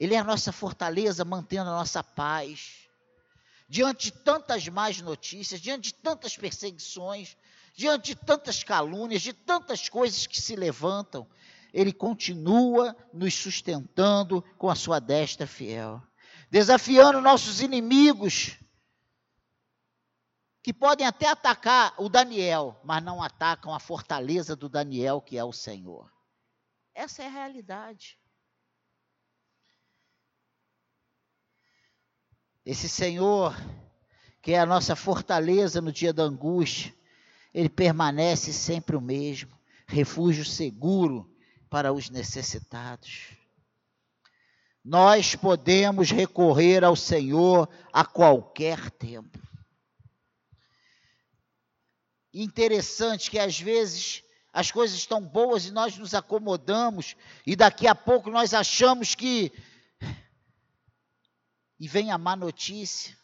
Ele 0.01 0.15
é 0.15 0.17
a 0.17 0.23
nossa 0.23 0.51
fortaleza, 0.51 1.23
mantendo 1.23 1.69
a 1.69 1.75
nossa 1.75 2.03
paz. 2.03 2.89
Diante 3.69 4.05
de 4.05 4.13
tantas 4.13 4.67
más 4.67 4.99
notícias, 4.99 5.61
diante 5.61 5.89
de 5.89 5.93
tantas 5.93 6.35
perseguições, 6.35 7.37
diante 7.75 8.15
de 8.15 8.15
tantas 8.15 8.63
calúnias, 8.63 9.21
de 9.21 9.31
tantas 9.31 9.89
coisas 9.89 10.25
que 10.25 10.41
se 10.41 10.55
levantam, 10.55 11.27
Ele 11.71 11.93
continua 11.93 12.97
nos 13.13 13.35
sustentando 13.35 14.41
com 14.57 14.71
a 14.71 14.75
sua 14.75 14.97
destra 14.97 15.45
fiel, 15.45 16.01
desafiando 16.49 17.21
nossos 17.21 17.61
inimigos, 17.61 18.57
que 20.63 20.73
podem 20.73 21.05
até 21.05 21.27
atacar 21.27 21.93
o 21.99 22.09
Daniel, 22.09 22.81
mas 22.83 23.03
não 23.03 23.21
atacam 23.21 23.71
a 23.71 23.79
fortaleza 23.79 24.55
do 24.55 24.67
Daniel, 24.67 25.21
que 25.21 25.37
é 25.37 25.43
o 25.43 25.53
Senhor. 25.53 26.11
Essa 26.91 27.21
é 27.21 27.27
a 27.27 27.29
realidade. 27.29 28.19
Esse 32.65 32.87
Senhor, 32.87 33.55
que 34.41 34.51
é 34.51 34.59
a 34.59 34.65
nossa 34.65 34.95
fortaleza 34.95 35.81
no 35.81 35.91
dia 35.91 36.13
da 36.13 36.23
angústia, 36.23 36.93
ele 37.53 37.69
permanece 37.69 38.53
sempre 38.53 38.95
o 38.95 39.01
mesmo, 39.01 39.51
refúgio 39.87 40.45
seguro 40.45 41.29
para 41.69 41.91
os 41.91 42.09
necessitados. 42.09 43.29
Nós 44.83 45.35
podemos 45.35 46.11
recorrer 46.11 46.83
ao 46.83 46.95
Senhor 46.95 47.69
a 47.91 48.05
qualquer 48.05 48.89
tempo. 48.91 49.39
Interessante 52.33 53.29
que 53.29 53.37
às 53.37 53.59
vezes 53.59 54.23
as 54.53 54.71
coisas 54.71 54.97
estão 54.97 55.21
boas 55.21 55.65
e 55.65 55.71
nós 55.71 55.97
nos 55.97 56.13
acomodamos, 56.13 57.15
e 57.45 57.55
daqui 57.55 57.87
a 57.87 57.95
pouco 57.95 58.29
nós 58.29 58.53
achamos 58.53 59.15
que 59.15 59.51
e 61.81 61.87
vem 61.87 62.11
a 62.11 62.17
má 62.19 62.35
notícia. 62.35 63.17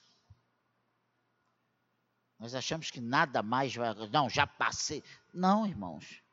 Nós 2.39 2.56
achamos 2.56 2.89
que 2.89 3.00
nada 3.00 3.43
mais 3.43 3.76
vai. 3.76 3.93
Não, 4.12 4.28
já 4.28 4.48
passei. 4.48 5.04
Não, 5.32 5.67
irmãos. 5.67 6.24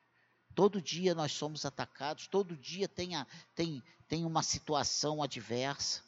Todo 0.55 0.81
dia 0.81 1.15
nós 1.15 1.33
somos 1.33 1.67
atacados, 1.67 2.27
todo 2.27 2.57
dia 2.57 2.89
tem, 2.89 3.15
a, 3.15 3.27
tem, 3.55 3.83
tem 4.09 4.25
uma 4.25 4.43
situação 4.43 5.23
adversa. 5.23 6.01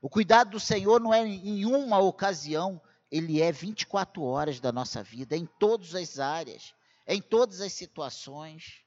O 0.00 0.08
cuidado 0.08 0.50
do 0.50 0.60
Senhor 0.60 1.00
não 1.00 1.12
é 1.12 1.26
em 1.26 1.66
uma 1.66 1.98
ocasião, 1.98 2.80
ele 3.10 3.42
é 3.42 3.50
24 3.50 4.22
horas 4.22 4.60
da 4.60 4.70
nossa 4.70 5.02
vida, 5.02 5.36
em 5.36 5.46
todas 5.46 5.96
as 5.96 6.20
áreas, 6.20 6.72
em 7.08 7.20
todas 7.20 7.60
as 7.60 7.72
situações. 7.72 8.84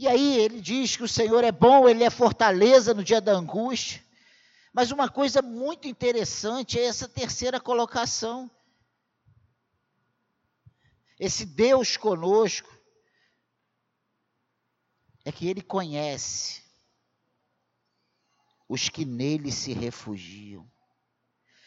E 0.00 0.08
aí 0.08 0.38
ele 0.38 0.62
diz 0.62 0.96
que 0.96 1.02
o 1.02 1.08
Senhor 1.08 1.44
é 1.44 1.52
bom, 1.52 1.86
ele 1.86 2.02
é 2.02 2.08
fortaleza 2.08 2.94
no 2.94 3.04
dia 3.04 3.20
da 3.20 3.32
angústia. 3.32 4.02
Mas 4.72 4.90
uma 4.90 5.10
coisa 5.10 5.42
muito 5.42 5.86
interessante 5.86 6.78
é 6.78 6.84
essa 6.84 7.06
terceira 7.06 7.60
colocação. 7.60 8.50
Esse 11.18 11.44
Deus 11.44 11.98
conosco 11.98 12.74
é 15.22 15.30
que 15.30 15.46
ele 15.46 15.60
conhece 15.60 16.62
os 18.66 18.88
que 18.88 19.04
nele 19.04 19.52
se 19.52 19.74
refugiam. 19.74 20.66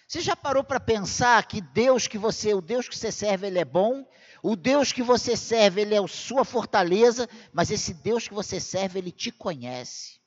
Você 0.08 0.22
já 0.22 0.36
parou 0.36 0.64
para 0.64 0.80
pensar 0.80 1.46
que 1.46 1.62
Deus 1.62 2.08
que 2.08 2.18
você, 2.18 2.56
o 2.56 2.62
Deus 2.62 2.90
que 2.90 2.98
você 2.98 3.12
serve, 3.12 3.46
ele 3.46 3.60
é 3.60 3.66
bom? 3.66 4.04
O 4.46 4.58
Deus 4.58 4.92
que 4.92 5.02
você 5.02 5.38
serve, 5.38 5.82
ele 5.82 5.96
é 5.96 6.04
a 6.04 6.06
sua 6.06 6.44
fortaleza, 6.44 7.30
mas 7.54 7.72
esse 7.72 7.94
Deus 7.94 8.28
que 8.28 8.34
você 8.34 8.60
serve, 8.60 9.00
ele 9.00 9.10
te 9.10 9.32
conhece. 9.32 10.20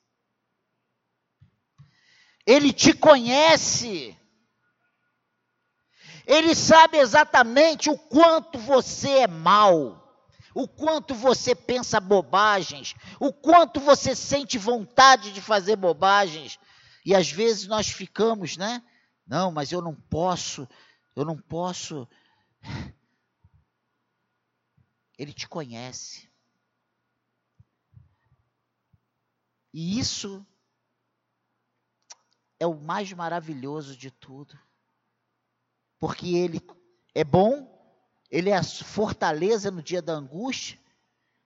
Ele 2.43 2.73
te 2.73 2.93
conhece. 2.93 4.17
Ele 6.25 6.55
sabe 6.55 6.97
exatamente 6.97 7.91
o 7.91 7.97
quanto 7.97 8.57
você 8.57 9.19
é 9.19 9.27
mal, 9.27 10.03
o 10.55 10.67
quanto 10.67 11.13
você 11.13 11.53
pensa 11.53 11.99
bobagens, 11.99 12.95
o 13.19 13.31
quanto 13.31 13.79
você 13.79 14.15
sente 14.15 14.57
vontade 14.57 15.31
de 15.31 15.41
fazer 15.41 15.75
bobagens. 15.75 16.57
E 17.05 17.13
às 17.13 17.29
vezes 17.29 17.67
nós 17.67 17.89
ficamos, 17.89 18.57
né? 18.57 18.81
Não, 19.27 19.51
mas 19.51 19.71
eu 19.71 19.81
não 19.81 19.93
posso, 19.93 20.67
eu 21.15 21.23
não 21.23 21.37
posso 21.37 22.07
ele 25.17 25.33
te 25.33 25.47
conhece. 25.47 26.29
E 29.73 29.99
isso 29.99 30.45
é 32.59 32.65
o 32.65 32.75
mais 32.75 33.11
maravilhoso 33.13 33.95
de 33.95 34.11
tudo. 34.11 34.57
Porque 35.99 36.35
ele 36.35 36.61
é 37.13 37.23
bom, 37.23 37.67
ele 38.29 38.49
é 38.49 38.57
a 38.57 38.63
fortaleza 38.63 39.71
no 39.71 39.81
dia 39.81 40.01
da 40.01 40.13
angústia, 40.13 40.79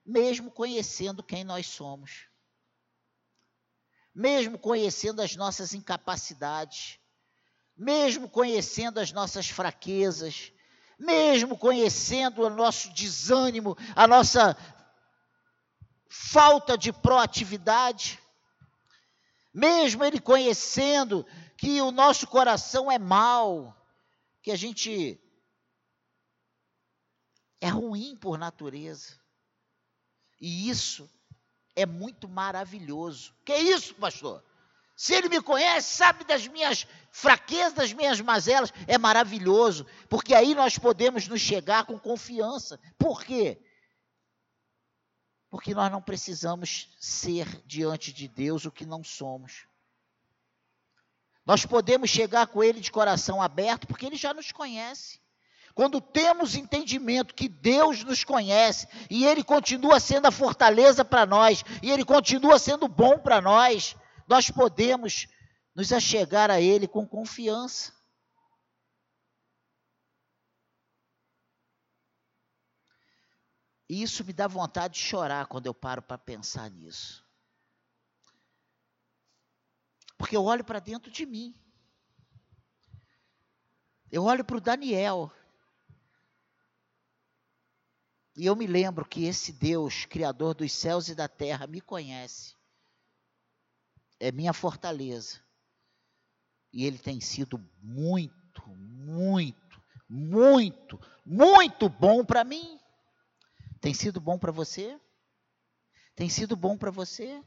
mesmo 0.04 0.50
conhecendo 0.50 1.22
quem 1.22 1.44
nós 1.44 1.66
somos. 1.66 2.28
Mesmo 4.14 4.58
conhecendo 4.58 5.22
as 5.22 5.34
nossas 5.36 5.72
incapacidades, 5.72 6.98
mesmo 7.74 8.28
conhecendo 8.28 9.00
as 9.00 9.10
nossas 9.10 9.48
fraquezas, 9.48 10.52
mesmo 11.02 11.58
conhecendo 11.58 12.42
o 12.42 12.50
nosso 12.50 12.92
desânimo, 12.92 13.76
a 13.96 14.06
nossa 14.06 14.56
falta 16.08 16.78
de 16.78 16.92
proatividade, 16.92 18.20
mesmo 19.52 20.04
ele 20.04 20.20
conhecendo 20.20 21.26
que 21.58 21.80
o 21.82 21.90
nosso 21.90 22.26
coração 22.26 22.90
é 22.90 22.98
mau, 22.98 23.76
que 24.40 24.52
a 24.52 24.56
gente 24.56 25.20
é 27.60 27.68
ruim 27.68 28.16
por 28.16 28.38
natureza. 28.38 29.20
E 30.40 30.68
isso 30.68 31.10
é 31.74 31.84
muito 31.84 32.28
maravilhoso. 32.28 33.34
Que 33.44 33.52
é 33.52 33.60
isso, 33.60 33.94
pastor? 33.94 34.42
Se 34.96 35.14
ele 35.14 35.28
me 35.28 35.40
conhece, 35.40 35.96
sabe 35.96 36.24
das 36.24 36.46
minhas 36.46 36.86
fraquezas, 37.12 37.74
das 37.74 37.92
minhas 37.92 38.20
mazelas, 38.22 38.72
é 38.88 38.96
maravilhoso, 38.96 39.86
porque 40.08 40.34
aí 40.34 40.54
nós 40.54 40.78
podemos 40.78 41.28
nos 41.28 41.42
chegar 41.42 41.84
com 41.84 41.98
confiança. 41.98 42.80
Por 42.98 43.22
quê? 43.22 43.62
Porque 45.50 45.74
nós 45.74 45.92
não 45.92 46.00
precisamos 46.00 46.88
ser 46.98 47.46
diante 47.66 48.10
de 48.12 48.26
Deus 48.26 48.64
o 48.64 48.72
que 48.72 48.86
não 48.86 49.04
somos. 49.04 49.66
Nós 51.44 51.66
podemos 51.66 52.08
chegar 52.08 52.46
com 52.46 52.64
Ele 52.64 52.80
de 52.80 52.90
coração 52.90 53.42
aberto, 53.42 53.86
porque 53.86 54.06
Ele 54.06 54.16
já 54.16 54.32
nos 54.32 54.50
conhece. 54.50 55.20
Quando 55.74 56.00
temos 56.00 56.54
entendimento 56.54 57.34
que 57.34 57.48
Deus 57.48 58.04
nos 58.04 58.24
conhece 58.24 58.86
e 59.10 59.26
Ele 59.26 59.42
continua 59.44 60.00
sendo 60.00 60.26
a 60.26 60.30
fortaleza 60.30 61.04
para 61.04 61.26
nós, 61.26 61.62
e 61.82 61.90
Ele 61.90 62.04
continua 62.04 62.58
sendo 62.58 62.88
bom 62.88 63.18
para 63.18 63.40
nós, 63.40 63.96
nós 64.26 64.48
podemos 64.50 65.28
nos 65.74 65.92
achegar 65.92 66.50
a 66.50 66.60
Ele 66.60 66.86
com 66.86 67.06
confiança. 67.06 67.92
E 73.88 74.02
isso 74.02 74.24
me 74.24 74.32
dá 74.32 74.46
vontade 74.46 74.94
de 74.94 75.00
chorar 75.00 75.46
quando 75.46 75.66
eu 75.66 75.74
paro 75.74 76.00
para 76.00 76.16
pensar 76.16 76.70
nisso. 76.70 77.22
Porque 80.16 80.36
eu 80.36 80.44
olho 80.44 80.64
para 80.64 80.80
dentro 80.80 81.10
de 81.10 81.26
mim. 81.26 81.54
Eu 84.10 84.24
olho 84.24 84.44
para 84.44 84.56
o 84.56 84.60
Daniel. 84.60 85.30
E 88.34 88.46
eu 88.46 88.56
me 88.56 88.66
lembro 88.66 89.04
que 89.04 89.24
esse 89.24 89.52
Deus, 89.52 90.06
Criador 90.06 90.54
dos 90.54 90.72
céus 90.72 91.08
e 91.08 91.14
da 91.14 91.28
terra, 91.28 91.66
me 91.66 91.80
conhece. 91.80 92.56
É 94.18 94.32
minha 94.32 94.52
fortaleza. 94.52 95.38
E 96.72 96.86
ele 96.86 96.98
tem 96.98 97.20
sido 97.20 97.62
muito, 97.82 98.66
muito, 98.68 99.82
muito, 100.08 101.00
muito 101.24 101.88
bom 101.88 102.24
para 102.24 102.44
mim. 102.44 102.78
Tem 103.80 103.92
sido 103.92 104.20
bom 104.20 104.38
para 104.38 104.52
você? 104.52 104.98
Tem 106.14 106.28
sido 106.28 106.56
bom 106.56 106.76
para 106.78 106.90
você? 106.90 107.42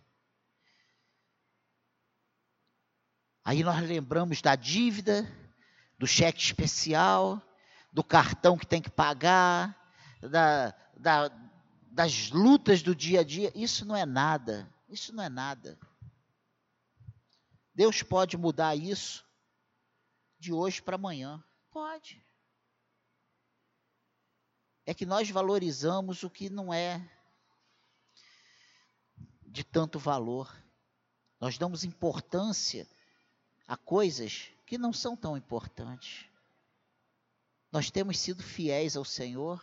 Aí 3.44 3.64
nós 3.64 3.80
lembramos 3.88 4.42
da 4.42 4.56
dívida, 4.56 5.28
do 5.98 6.08
cheque 6.08 6.42
especial, 6.42 7.42
do 7.92 8.04
cartão 8.04 8.58
que 8.58 8.66
tem 8.66 8.82
que 8.82 8.90
pagar, 8.90 9.76
da, 10.22 10.74
da, 10.98 11.32
das 11.92 12.32
lutas 12.32 12.82
do 12.82 12.96
dia 12.96 13.22
a 13.22 13.24
dia. 13.24 13.52
Isso 13.56 13.86
não 13.86 13.96
é 13.96 14.06
nada. 14.06 14.68
Isso 14.90 15.14
não 15.14 15.24
é 15.24 15.30
nada. 15.30 15.78
Deus 17.76 18.02
pode 18.02 18.38
mudar 18.38 18.76
isso 18.76 19.26
de 20.40 20.54
hoje 20.54 20.82
para 20.82 20.96
amanhã. 20.96 21.44
Pode. 21.70 22.26
É 24.86 24.94
que 24.94 25.06
nós 25.06 25.30
valorizamos 25.30 26.24
o 26.24 26.30
que 26.30 26.50
não 26.50 26.74
é 26.74 27.06
de 29.46 29.64
tanto 29.64 30.00
valor. 30.00 30.56
Nós 31.40 31.58
damos 31.58 31.84
importância 31.84 32.88
a 33.68 33.76
coisas 33.76 34.50
que 34.66 34.78
não 34.78 34.94
são 34.94 35.18
tão 35.18 35.36
importantes. 35.36 36.26
Nós 37.72 37.92
temos 37.92 38.18
sido 38.18 38.42
fiéis 38.42 38.96
ao 38.96 39.04
Senhor 39.04 39.62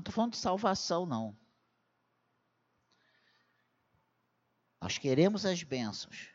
Não 0.00 0.02
estou 0.02 0.14
falando 0.14 0.32
de 0.32 0.38
salvação, 0.38 1.04
não. 1.04 1.36
Nós 4.80 4.96
queremos 4.96 5.44
as 5.44 5.62
bênçãos, 5.62 6.28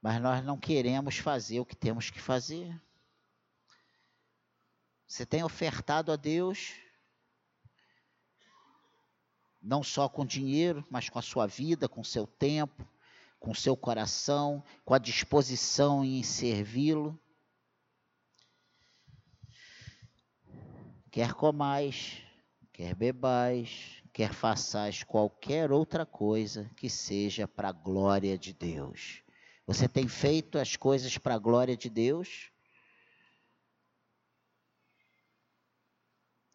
mas 0.00 0.20
nós 0.20 0.42
não 0.42 0.58
queremos 0.58 1.18
fazer 1.18 1.60
o 1.60 1.66
que 1.66 1.76
temos 1.76 2.08
que 2.10 2.20
fazer. 2.20 2.80
Você 5.06 5.26
tem 5.26 5.44
ofertado 5.44 6.10
a 6.10 6.16
Deus, 6.16 6.72
não 9.60 9.82
só 9.82 10.08
com 10.08 10.24
dinheiro, 10.24 10.84
mas 10.90 11.10
com 11.10 11.18
a 11.18 11.22
sua 11.22 11.46
vida, 11.46 11.88
com 11.88 12.00
o 12.00 12.04
seu 12.04 12.26
tempo, 12.26 12.88
com 13.38 13.50
o 13.50 13.54
seu 13.54 13.76
coração, 13.76 14.64
com 14.84 14.94
a 14.94 14.98
disposição 14.98 16.02
em 16.02 16.22
servi-lo. 16.22 17.20
Quer 21.10 21.34
comais, 21.34 22.22
quer 22.72 22.94
bebais, 22.94 24.01
quer 24.12 24.32
façais 24.32 25.02
qualquer 25.02 25.72
outra 25.72 26.04
coisa 26.04 26.70
que 26.76 26.90
seja 26.90 27.48
para 27.48 27.70
a 27.70 27.72
glória 27.72 28.36
de 28.36 28.52
Deus. 28.52 29.22
Você 29.66 29.88
tem 29.88 30.06
feito 30.06 30.58
as 30.58 30.76
coisas 30.76 31.16
para 31.16 31.34
a 31.34 31.38
glória 31.38 31.76
de 31.76 31.88
Deus? 31.88 32.50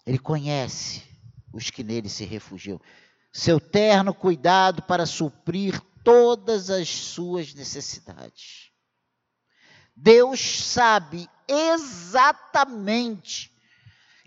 Ele 0.05 0.19
conhece 0.19 1.03
os 1.51 1.69
que 1.69 1.83
nele 1.83 2.09
se 2.09 2.25
refugiam. 2.25 2.79
Seu 3.31 3.59
terno 3.59 4.13
cuidado 4.13 4.83
para 4.83 5.05
suprir 5.05 5.81
todas 6.03 6.69
as 6.69 6.87
suas 6.87 7.53
necessidades. 7.53 8.71
Deus 9.95 10.39
sabe 10.39 11.27
exatamente 11.47 13.51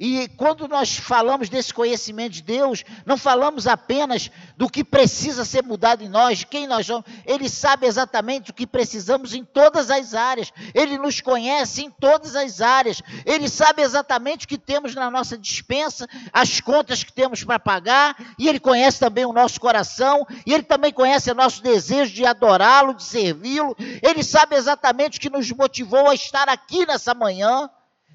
e 0.00 0.28
quando 0.28 0.66
nós 0.66 0.96
falamos 0.96 1.50
desse 1.50 1.74
conhecimento 1.74 2.32
de 2.32 2.42
Deus, 2.42 2.82
não 3.04 3.18
falamos 3.18 3.66
apenas 3.66 4.30
do 4.56 4.66
que 4.66 4.82
precisa 4.82 5.44
ser 5.44 5.62
mudado 5.62 6.02
em 6.02 6.08
nós, 6.08 6.38
de 6.38 6.46
quem 6.46 6.66
nós 6.66 6.86
somos. 6.86 7.04
Ele 7.26 7.50
sabe 7.50 7.86
exatamente 7.86 8.50
o 8.50 8.54
que 8.54 8.66
precisamos 8.66 9.34
em 9.34 9.44
todas 9.44 9.90
as 9.90 10.14
áreas. 10.14 10.54
Ele 10.72 10.96
nos 10.96 11.20
conhece 11.20 11.82
em 11.82 11.90
todas 11.90 12.34
as 12.34 12.62
áreas. 12.62 13.02
Ele 13.26 13.46
sabe 13.46 13.82
exatamente 13.82 14.46
o 14.46 14.48
que 14.48 14.56
temos 14.56 14.94
na 14.94 15.10
nossa 15.10 15.36
dispensa, 15.36 16.08
as 16.32 16.62
contas 16.62 17.04
que 17.04 17.12
temos 17.12 17.44
para 17.44 17.58
pagar, 17.58 18.16
e 18.38 18.48
ele 18.48 18.58
conhece 18.58 18.98
também 18.98 19.26
o 19.26 19.34
nosso 19.34 19.60
coração, 19.60 20.26
e 20.46 20.54
ele 20.54 20.62
também 20.62 20.94
conhece 20.94 21.30
o 21.30 21.34
nosso 21.34 21.62
desejo 21.62 22.14
de 22.14 22.24
adorá-lo, 22.24 22.94
de 22.94 23.02
servi-lo. 23.02 23.76
Ele 24.02 24.22
sabe 24.22 24.56
exatamente 24.56 25.18
o 25.18 25.20
que 25.20 25.28
nos 25.28 25.50
motivou 25.50 26.08
a 26.08 26.14
estar 26.14 26.48
aqui 26.48 26.86
nessa 26.86 27.12
manhã. 27.12 27.68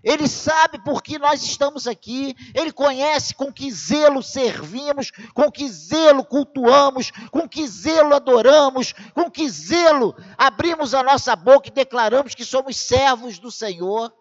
Ele 0.06 0.28
sabe 0.28 0.78
por 0.78 1.02
que 1.02 1.18
nós 1.18 1.42
estamos 1.42 1.88
aqui, 1.88 2.36
ele 2.54 2.72
conhece 2.72 3.34
com 3.34 3.52
que 3.52 3.72
zelo 3.72 4.22
servimos, 4.22 5.10
com 5.34 5.52
que 5.52 5.68
zelo 5.68 6.24
cultuamos, 6.24 7.10
com 7.32 7.50
que 7.50 7.68
zelo 7.68 8.14
adoramos, 8.14 8.94
com 9.16 9.32
que 9.32 9.50
zelo 9.50 10.16
abrimos 10.38 10.94
a 10.94 11.02
nossa 11.02 11.36
boca 11.36 11.70
e 11.70 11.72
declaramos 11.72 12.36
que 12.36 12.46
somos 12.46 12.78
servos 12.78 13.40
do 13.40 13.50
Senhor. 13.50 14.14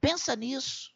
Pensa 0.00 0.34
nisso. 0.34 0.90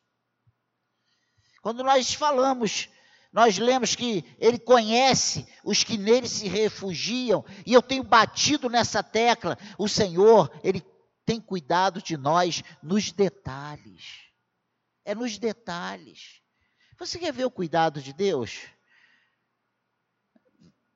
Quando 1.63 1.85
nós 1.85 2.13
falamos, 2.13 2.89
nós 3.33 3.57
lemos 3.57 3.95
que 3.95 4.25
ele 4.37 4.59
conhece 4.59 5.47
os 5.65 5.85
que 5.85 5.97
nele 5.97 6.29
se 6.29 6.49
refugiam, 6.49 7.45
e 7.65 7.73
eu 7.73 7.81
tenho 7.81 8.03
batido 8.03 8.69
nessa 8.69 9.01
tecla. 9.01 9.57
O 9.79 9.89
Senhor, 9.89 10.51
ele 10.65 10.81
tem 11.25 11.41
cuidado 11.41 12.03
de 12.03 12.17
nós 12.17 12.63
nos 12.83 13.13
detalhes. 13.13 14.23
É 15.05 15.15
nos 15.15 15.39
detalhes. 15.39 16.43
Você 16.99 17.19
quer 17.19 17.33
ver 17.33 17.45
o 17.45 17.51
cuidado 17.51 18.01
de 18.01 18.13
Deus? 18.13 18.61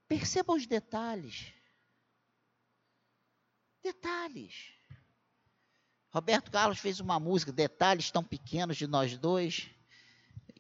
Perceba 0.09 0.53
os 0.55 0.67
detalhes. 0.67 1.53
Detalhes. 3.83 4.73
Roberto 6.11 6.51
Carlos 6.51 6.79
fez 6.79 6.99
uma 7.01 7.21
música, 7.21 7.53
Detalhes 7.53 8.11
Tão 8.11 8.25
Pequenos 8.25 8.77
de 8.77 8.87
Nós 8.87 9.19
Dois. 9.19 9.69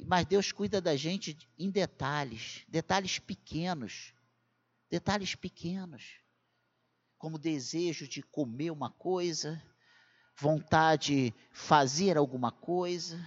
Mas 0.04 0.26
Deus 0.26 0.52
cuida 0.52 0.80
da 0.80 0.94
gente 0.96 1.36
em 1.58 1.70
detalhes, 1.70 2.64
detalhes 2.68 3.18
pequenos. 3.18 4.12
Detalhes 4.90 5.34
pequenos 5.34 6.25
como 7.26 7.40
desejo 7.40 8.06
de 8.06 8.22
comer 8.22 8.70
uma 8.70 8.88
coisa, 8.88 9.60
vontade 10.38 11.32
de 11.32 11.34
fazer 11.50 12.16
alguma 12.16 12.52
coisa. 12.52 13.18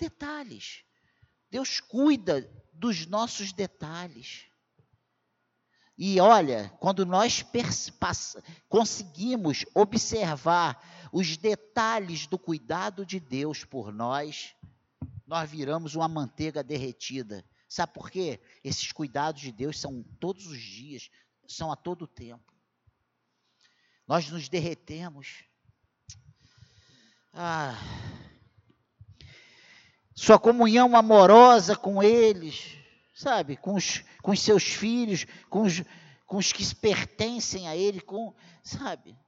Detalhes. 0.00 0.82
Deus 1.50 1.78
cuida 1.78 2.50
dos 2.72 3.04
nossos 3.04 3.52
detalhes. 3.52 4.46
E 5.98 6.18
olha, 6.20 6.70
quando 6.80 7.04
nós 7.04 7.44
conseguimos 8.66 9.66
observar 9.74 10.82
os 11.12 11.36
detalhes 11.36 12.26
do 12.26 12.38
cuidado 12.38 13.04
de 13.04 13.20
Deus 13.20 13.62
por 13.62 13.92
nós, 13.92 14.54
nós 15.26 15.50
viramos 15.50 15.94
uma 15.94 16.08
manteiga 16.08 16.64
derretida. 16.64 17.44
Sabe 17.68 17.92
por 17.92 18.10
quê? 18.10 18.40
Esses 18.64 18.90
cuidados 18.90 19.42
de 19.42 19.52
Deus 19.52 19.78
são 19.78 20.02
todos 20.18 20.46
os 20.46 20.58
dias, 20.58 21.10
são 21.46 21.70
a 21.70 21.76
todo 21.76 22.06
tempo 22.06 22.55
nós 24.06 24.30
nos 24.30 24.48
derretemos. 24.48 25.44
Ah, 27.32 27.74
sua 30.14 30.38
comunhão 30.38 30.96
amorosa 30.96 31.76
com 31.76 32.02
eles, 32.02 32.78
sabe, 33.14 33.56
com 33.56 33.74
os, 33.74 34.02
com 34.22 34.30
os 34.30 34.40
seus 34.40 34.62
filhos, 34.62 35.26
com 35.50 35.62
os, 35.62 35.82
com 36.24 36.36
os 36.38 36.52
que 36.52 36.74
pertencem 36.74 37.68
a 37.68 37.76
ele, 37.76 38.00
com, 38.00 38.34
sabe, 38.62 39.18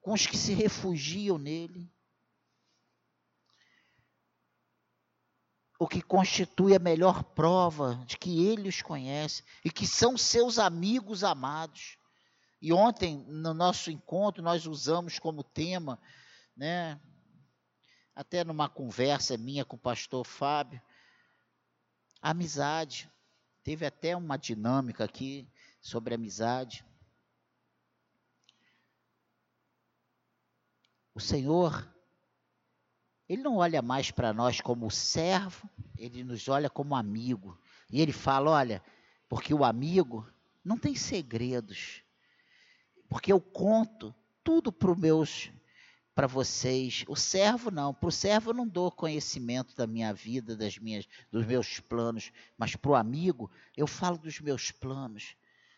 com 0.00 0.12
os 0.12 0.26
que 0.26 0.36
se 0.36 0.52
refugiam 0.52 1.38
nele. 1.38 1.94
o 5.78 5.88
que 5.88 6.00
constitui 6.00 6.74
a 6.74 6.78
melhor 6.78 7.22
prova 7.22 8.02
de 8.06 8.16
que 8.16 8.46
ele 8.46 8.68
os 8.68 8.80
conhece 8.80 9.42
e 9.64 9.70
que 9.70 9.86
são 9.86 10.16
seus 10.16 10.58
amigos 10.58 11.22
amados. 11.22 11.98
E 12.60 12.72
ontem, 12.72 13.18
no 13.28 13.52
nosso 13.52 13.90
encontro, 13.90 14.42
nós 14.42 14.66
usamos 14.66 15.18
como 15.18 15.44
tema, 15.44 15.98
né, 16.56 17.00
até 18.14 18.44
numa 18.44 18.68
conversa 18.68 19.36
minha 19.36 19.64
com 19.64 19.76
o 19.76 19.78
pastor 19.78 20.24
Fábio, 20.24 20.80
amizade. 22.22 23.10
Teve 23.62 23.84
até 23.84 24.16
uma 24.16 24.36
dinâmica 24.36 25.04
aqui 25.04 25.48
sobre 25.80 26.14
amizade. 26.14 26.84
O 31.14 31.20
Senhor, 31.20 31.86
Ele 33.28 33.42
não 33.42 33.56
olha 33.56 33.82
mais 33.82 34.10
para 34.10 34.32
nós 34.32 34.60
como 34.60 34.90
servo, 34.90 35.68
Ele 35.96 36.24
nos 36.24 36.48
olha 36.48 36.70
como 36.70 36.94
amigo. 36.94 37.58
E 37.90 38.00
Ele 38.00 38.12
fala: 38.12 38.50
olha, 38.50 38.82
porque 39.28 39.52
o 39.52 39.64
amigo 39.64 40.28
não 40.64 40.78
tem 40.78 40.94
segredos 40.94 42.03
porque 43.08 43.32
eu 43.32 43.40
conto 43.40 44.14
tudo 44.42 44.72
para 44.72 44.94
meus 44.94 45.50
para 46.14 46.26
vocês. 46.28 47.04
O 47.08 47.16
servo 47.16 47.70
não, 47.70 47.92
para 47.92 48.08
o 48.08 48.12
servo 48.12 48.50
eu 48.50 48.54
não 48.54 48.68
dou 48.68 48.90
conhecimento 48.90 49.74
da 49.74 49.86
minha 49.86 50.12
vida, 50.12 50.56
das 50.56 50.78
minhas, 50.78 51.08
dos 51.30 51.44
meus 51.44 51.80
planos, 51.80 52.30
mas 52.56 52.76
para 52.76 52.90
o 52.92 52.94
amigo 52.94 53.50
eu 53.76 53.86
falo 53.86 54.16
dos 54.16 54.40
meus 54.40 54.70
planos, 54.70 55.34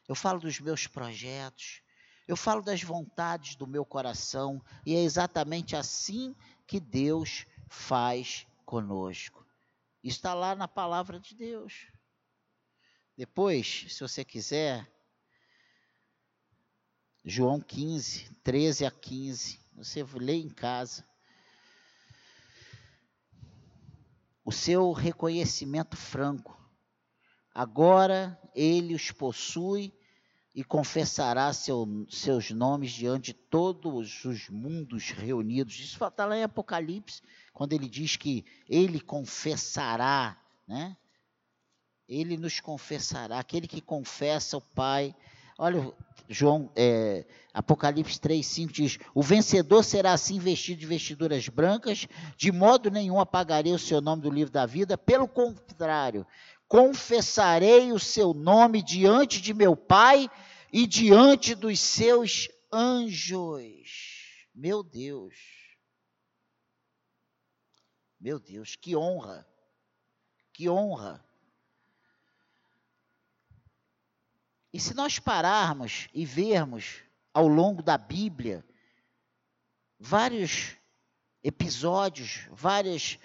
eu 0.06 0.14
falo 0.14 0.38
dos 0.38 0.60
meus 0.60 0.86
projetos, 0.86 1.80
eu 2.28 2.36
falo 2.36 2.60
das 2.60 2.82
vontades 2.82 3.56
do 3.56 3.66
meu 3.66 3.84
coração 3.84 4.62
e 4.84 4.94
é 4.94 5.02
exatamente 5.02 5.74
assim 5.74 6.34
que 6.66 6.78
Deus 6.78 7.46
faz 7.68 8.46
conosco. 8.64 9.46
Está 10.02 10.34
lá 10.34 10.54
na 10.54 10.68
palavra 10.68 11.18
de 11.18 11.34
Deus. 11.34 11.88
Depois, 13.16 13.86
se 13.88 14.00
você 14.00 14.24
quiser, 14.24 14.86
João 17.28 17.60
15, 17.60 18.30
13 18.44 18.86
a 18.86 18.90
15. 18.90 19.58
Você 19.74 20.04
lê 20.14 20.34
em 20.34 20.48
casa. 20.48 21.04
O 24.44 24.52
seu 24.52 24.92
reconhecimento 24.92 25.96
franco. 25.96 26.56
Agora 27.52 28.40
ele 28.54 28.94
os 28.94 29.10
possui 29.10 29.92
e 30.54 30.62
confessará 30.62 31.52
seu, 31.52 32.06
seus 32.08 32.52
nomes 32.52 32.92
diante 32.92 33.32
de 33.32 33.34
todos 33.34 34.24
os 34.24 34.48
mundos 34.48 35.10
reunidos. 35.10 35.80
Isso 35.80 36.02
está 36.04 36.24
lá 36.26 36.36
em 36.36 36.44
Apocalipse, 36.44 37.22
quando 37.52 37.72
ele 37.72 37.88
diz 37.88 38.14
que 38.14 38.44
ele 38.68 39.00
confessará, 39.00 40.40
né? 40.64 40.96
Ele 42.08 42.36
nos 42.36 42.60
confessará, 42.60 43.40
aquele 43.40 43.66
que 43.66 43.80
confessa 43.80 44.56
o 44.56 44.60
Pai 44.60 45.12
Olha, 45.58 45.92
João, 46.28 46.70
é, 46.76 47.24
Apocalipse 47.52 48.20
3, 48.20 48.44
5 48.44 48.72
diz: 48.72 48.98
O 49.14 49.22
vencedor 49.22 49.82
será 49.82 50.12
assim 50.12 50.38
vestido 50.38 50.80
de 50.80 50.86
vestiduras 50.86 51.48
brancas, 51.48 52.06
de 52.36 52.52
modo 52.52 52.90
nenhum 52.90 53.18
apagarei 53.18 53.72
o 53.72 53.78
seu 53.78 54.00
nome 54.00 54.22
do 54.22 54.30
livro 54.30 54.52
da 54.52 54.66
vida, 54.66 54.98
pelo 54.98 55.26
contrário, 55.26 56.26
confessarei 56.68 57.92
o 57.92 57.98
seu 57.98 58.34
nome 58.34 58.82
diante 58.82 59.40
de 59.40 59.54
meu 59.54 59.74
Pai 59.74 60.28
e 60.72 60.86
diante 60.86 61.54
dos 61.54 61.80
seus 61.80 62.48
anjos. 62.70 63.88
Meu 64.54 64.82
Deus. 64.82 65.34
Meu 68.20 68.38
Deus, 68.38 68.76
que 68.76 68.94
honra. 68.94 69.46
Que 70.52 70.68
honra. 70.68 71.25
E 74.76 74.78
se 74.78 74.92
nós 74.92 75.18
pararmos 75.18 76.06
e 76.12 76.26
vermos 76.26 76.96
ao 77.32 77.48
longo 77.48 77.82
da 77.82 77.96
Bíblia 77.96 78.62
vários 79.98 80.76
episódios, 81.42 82.46
várias, 82.50 83.18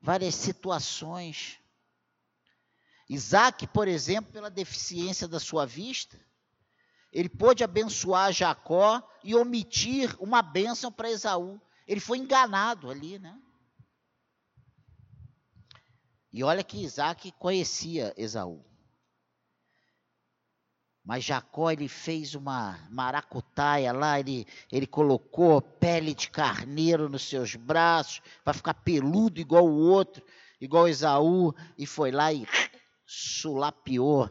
várias 0.00 0.34
situações. 0.34 1.60
Isaac, 3.10 3.66
por 3.66 3.86
exemplo, 3.86 4.32
pela 4.32 4.48
deficiência 4.48 5.28
da 5.28 5.38
sua 5.38 5.66
vista, 5.66 6.18
ele 7.12 7.28
pôde 7.28 7.62
abençoar 7.62 8.32
Jacó 8.32 9.06
e 9.22 9.34
omitir 9.34 10.16
uma 10.18 10.40
bênção 10.40 10.90
para 10.90 11.10
Esaú. 11.10 11.60
Ele 11.86 12.00
foi 12.00 12.16
enganado 12.16 12.90
ali, 12.90 13.18
né? 13.18 13.38
E 16.32 16.42
olha 16.42 16.64
que 16.64 16.82
Isaac 16.82 17.30
conhecia 17.32 18.14
Esaú. 18.16 18.65
Mas 21.06 21.22
Jacó 21.22 21.70
ele 21.70 21.86
fez 21.86 22.34
uma 22.34 22.84
maracutaia 22.90 23.92
lá, 23.92 24.18
ele, 24.18 24.44
ele 24.72 24.88
colocou 24.88 25.62
pele 25.62 26.12
de 26.12 26.28
carneiro 26.28 27.08
nos 27.08 27.28
seus 27.28 27.54
braços 27.54 28.20
para 28.42 28.52
ficar 28.52 28.74
peludo 28.74 29.40
igual 29.40 29.64
o 29.64 29.76
outro, 29.76 30.26
igual 30.60 30.88
Esaú, 30.88 31.54
e 31.78 31.86
foi 31.86 32.10
lá 32.10 32.32
e 32.32 32.44
sulapiou 33.06 34.28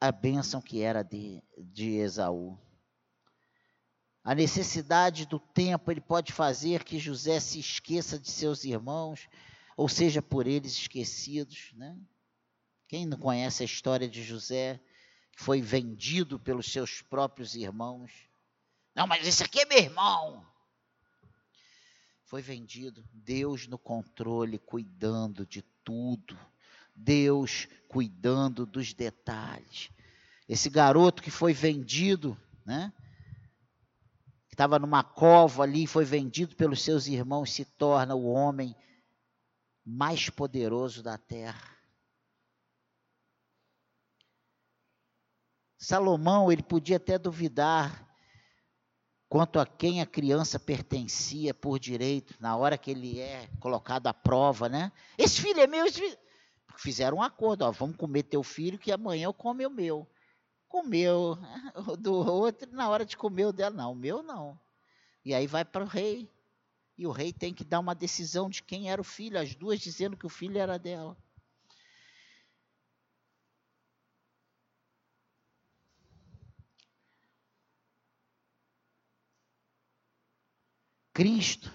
a 0.00 0.10
bênção 0.10 0.60
que 0.60 0.82
era 0.82 1.04
de, 1.04 1.40
de 1.56 1.90
Esaú. 1.92 2.58
A 4.24 4.34
necessidade 4.34 5.26
do 5.26 5.38
tempo 5.38 5.92
ele 5.92 6.00
pode 6.00 6.32
fazer 6.32 6.82
que 6.82 6.98
José 6.98 7.38
se 7.38 7.60
esqueça 7.60 8.18
de 8.18 8.28
seus 8.32 8.64
irmãos, 8.64 9.28
ou 9.76 9.88
seja, 9.88 10.20
por 10.20 10.48
eles 10.48 10.72
esquecidos, 10.72 11.72
né? 11.76 11.96
Quem 12.94 13.06
não 13.06 13.18
conhece 13.18 13.64
a 13.64 13.66
história 13.66 14.08
de 14.08 14.22
José, 14.22 14.80
que 15.32 15.42
foi 15.42 15.60
vendido 15.60 16.38
pelos 16.38 16.70
seus 16.70 17.02
próprios 17.02 17.56
irmãos? 17.56 18.12
Não, 18.94 19.04
mas 19.04 19.26
esse 19.26 19.42
aqui 19.42 19.58
é 19.58 19.64
meu 19.64 19.78
irmão. 19.78 20.46
Foi 22.22 22.40
vendido. 22.40 23.04
Deus 23.12 23.66
no 23.66 23.76
controle, 23.76 24.60
cuidando 24.60 25.44
de 25.44 25.60
tudo. 25.82 26.38
Deus 26.94 27.66
cuidando 27.88 28.64
dos 28.64 28.94
detalhes. 28.94 29.90
Esse 30.48 30.70
garoto 30.70 31.20
que 31.20 31.32
foi 31.32 31.52
vendido, 31.52 32.40
né? 32.64 32.92
Que 34.46 34.54
estava 34.54 34.78
numa 34.78 35.02
cova 35.02 35.64
ali, 35.64 35.84
foi 35.88 36.04
vendido 36.04 36.54
pelos 36.54 36.80
seus 36.80 37.08
irmãos, 37.08 37.52
se 37.52 37.64
torna 37.64 38.14
o 38.14 38.30
homem 38.30 38.72
mais 39.84 40.30
poderoso 40.30 41.02
da 41.02 41.18
terra. 41.18 41.73
Salomão, 45.84 46.50
ele 46.50 46.62
podia 46.62 46.96
até 46.96 47.18
duvidar 47.18 48.08
quanto 49.28 49.60
a 49.60 49.66
quem 49.66 50.00
a 50.00 50.06
criança 50.06 50.58
pertencia 50.58 51.52
por 51.52 51.78
direito, 51.78 52.34
na 52.40 52.56
hora 52.56 52.78
que 52.78 52.90
ele 52.90 53.20
é 53.20 53.50
colocado 53.60 54.06
à 54.06 54.14
prova, 54.14 54.66
né? 54.66 54.90
Esse 55.18 55.42
filho 55.42 55.60
é 55.60 55.66
meu, 55.66 55.90
filho... 55.92 56.16
Fizeram 56.78 57.18
um 57.18 57.22
acordo, 57.22 57.62
ó, 57.62 57.70
vamos 57.70 57.96
comer 57.96 58.22
teu 58.22 58.42
filho 58.42 58.78
que 58.78 58.90
amanhã 58.90 59.26
eu 59.26 59.34
como 59.34 59.64
o 59.64 59.70
meu. 59.70 60.08
Comeu 60.66 61.36
do 62.00 62.14
outro, 62.14 62.72
na 62.72 62.88
hora 62.88 63.04
de 63.04 63.16
comer 63.16 63.44
o 63.44 63.52
dela, 63.52 63.76
não, 63.76 63.92
o 63.92 63.96
meu 63.96 64.22
não. 64.22 64.58
E 65.22 65.34
aí 65.34 65.46
vai 65.46 65.66
para 65.66 65.84
o 65.84 65.86
rei. 65.86 66.30
E 66.96 67.06
o 67.06 67.10
rei 67.10 67.30
tem 67.30 67.52
que 67.52 67.62
dar 67.62 67.80
uma 67.80 67.94
decisão 67.94 68.48
de 68.48 68.62
quem 68.62 68.90
era 68.90 69.00
o 69.00 69.04
filho, 69.04 69.38
as 69.38 69.54
duas 69.54 69.80
dizendo 69.80 70.16
que 70.16 70.26
o 70.26 70.30
filho 70.30 70.58
era 70.58 70.78
dela. 70.78 71.14
Cristo 81.14 81.72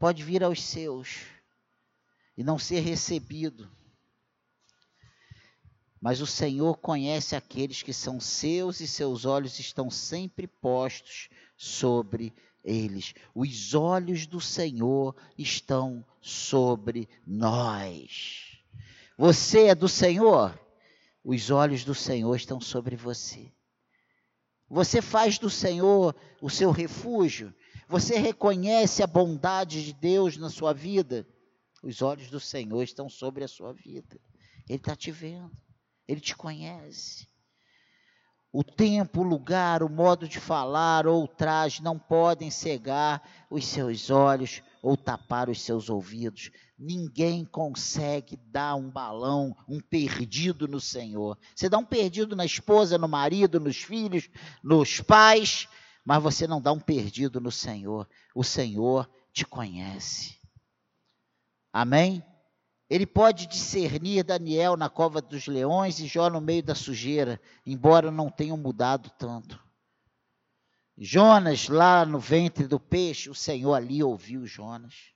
pode 0.00 0.24
vir 0.24 0.42
aos 0.42 0.62
seus 0.62 1.18
e 2.34 2.42
não 2.42 2.58
ser 2.58 2.80
recebido. 2.80 3.70
Mas 6.00 6.22
o 6.22 6.26
Senhor 6.26 6.78
conhece 6.78 7.36
aqueles 7.36 7.82
que 7.82 7.92
são 7.92 8.18
seus 8.18 8.80
e 8.80 8.88
seus 8.88 9.26
olhos 9.26 9.58
estão 9.58 9.90
sempre 9.90 10.46
postos 10.46 11.28
sobre 11.58 12.32
eles. 12.64 13.12
Os 13.34 13.74
olhos 13.74 14.26
do 14.26 14.40
Senhor 14.40 15.14
estão 15.36 16.02
sobre 16.22 17.06
nós. 17.26 18.58
Você 19.18 19.66
é 19.66 19.74
do 19.74 19.88
Senhor? 19.88 20.58
Os 21.22 21.50
olhos 21.50 21.84
do 21.84 21.94
Senhor 21.94 22.34
estão 22.34 22.62
sobre 22.62 22.96
você. 22.96 23.52
Você 24.70 25.02
faz 25.02 25.38
do 25.38 25.50
Senhor 25.50 26.14
o 26.40 26.48
seu 26.48 26.70
refúgio? 26.70 27.54
Você 27.88 28.18
reconhece 28.18 29.02
a 29.02 29.06
bondade 29.06 29.84
de 29.84 29.94
Deus 29.94 30.36
na 30.36 30.50
sua 30.50 30.74
vida? 30.74 31.26
Os 31.82 32.02
olhos 32.02 32.28
do 32.28 32.38
Senhor 32.38 32.82
estão 32.82 33.08
sobre 33.08 33.42
a 33.42 33.48
sua 33.48 33.72
vida. 33.72 34.20
Ele 34.68 34.78
está 34.78 34.94
te 34.94 35.10
vendo. 35.10 35.50
Ele 36.06 36.20
te 36.20 36.36
conhece. 36.36 37.26
O 38.52 38.62
tempo, 38.64 39.20
o 39.20 39.24
lugar, 39.24 39.82
o 39.82 39.88
modo 39.90 40.28
de 40.28 40.40
falar 40.40 41.06
ou 41.06 41.24
o 41.24 41.28
traje 41.28 41.82
não 41.82 41.98
podem 41.98 42.50
cegar 42.50 43.22
os 43.50 43.66
seus 43.66 44.10
olhos, 44.10 44.62
ou 44.82 44.96
tapar 44.96 45.48
os 45.48 45.60
seus 45.60 45.90
ouvidos. 45.90 46.50
Ninguém 46.78 47.44
consegue 47.44 48.36
dar 48.36 48.74
um 48.74 48.90
balão, 48.90 49.54
um 49.68 49.80
perdido 49.80 50.66
no 50.66 50.80
Senhor. 50.80 51.36
Você 51.54 51.68
dá 51.68 51.78
um 51.78 51.84
perdido 51.84 52.34
na 52.34 52.44
esposa, 52.44 52.96
no 52.96 53.08
marido, 53.08 53.60
nos 53.60 53.76
filhos, 53.76 54.30
nos 54.62 55.00
pais, 55.00 55.68
mas 56.08 56.22
você 56.22 56.46
não 56.46 56.58
dá 56.58 56.72
um 56.72 56.80
perdido 56.80 57.38
no 57.38 57.52
Senhor. 57.52 58.08
O 58.34 58.42
Senhor 58.42 59.06
te 59.30 59.44
conhece. 59.44 60.40
Amém? 61.70 62.24
Ele 62.88 63.04
pode 63.04 63.46
discernir 63.46 64.24
Daniel 64.24 64.74
na 64.74 64.88
cova 64.88 65.20
dos 65.20 65.46
leões 65.46 66.00
e 66.00 66.06
Jó 66.06 66.30
no 66.30 66.40
meio 66.40 66.62
da 66.62 66.74
sujeira, 66.74 67.38
embora 67.66 68.10
não 68.10 68.30
tenham 68.30 68.56
mudado 68.56 69.10
tanto. 69.18 69.62
Jonas 70.96 71.68
lá 71.68 72.06
no 72.06 72.18
ventre 72.18 72.66
do 72.66 72.80
peixe, 72.80 73.28
o 73.28 73.34
Senhor 73.34 73.74
ali 73.74 74.02
ouviu 74.02 74.46
Jonas. 74.46 75.12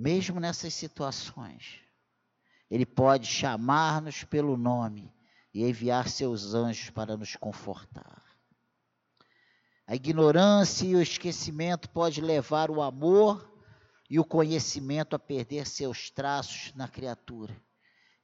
Mesmo 0.00 0.40
nessas 0.40 0.72
situações, 0.72 1.78
Ele 2.70 2.86
pode 2.86 3.26
chamar-nos 3.26 4.24
pelo 4.24 4.56
nome 4.56 5.12
e 5.52 5.62
enviar 5.62 6.08
seus 6.08 6.54
anjos 6.54 6.88
para 6.88 7.18
nos 7.18 7.36
confortar. 7.36 8.24
A 9.86 9.94
ignorância 9.94 10.86
e 10.86 10.96
o 10.96 11.02
esquecimento 11.02 11.90
pode 11.90 12.22
levar 12.22 12.70
o 12.70 12.80
amor 12.80 13.46
e 14.08 14.18
o 14.18 14.24
conhecimento 14.24 15.14
a 15.14 15.18
perder 15.18 15.66
seus 15.66 16.08
traços 16.08 16.72
na 16.74 16.88
criatura. 16.88 17.54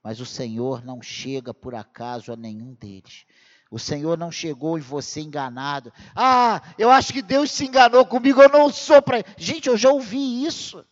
Mas 0.03 0.19
o 0.19 0.25
Senhor 0.25 0.83
não 0.83 1.03
chega 1.03 1.53
por 1.53 1.75
acaso 1.75 2.33
a 2.33 2.37
nenhum 2.37 2.73
deles. 2.73 3.27
O 3.71 3.79
Senhor 3.79 4.17
não 4.17 4.33
chegou 4.33 4.79
em 4.79 4.81
você 4.81 5.21
enganado. 5.21 5.93
Ah, 6.15 6.62
eu 6.79 6.91
acho 6.91 7.12
que 7.12 7.21
Deus 7.21 7.51
se 7.51 7.67
enganou 7.67 8.07
comigo, 8.07 8.41
eu 8.41 8.49
não 8.49 8.73
sou 8.73 9.03
para. 9.03 9.23
Gente, 9.37 9.69
eu 9.69 9.77
já 9.77 9.91
ouvi 9.91 10.47
isso. 10.47 10.83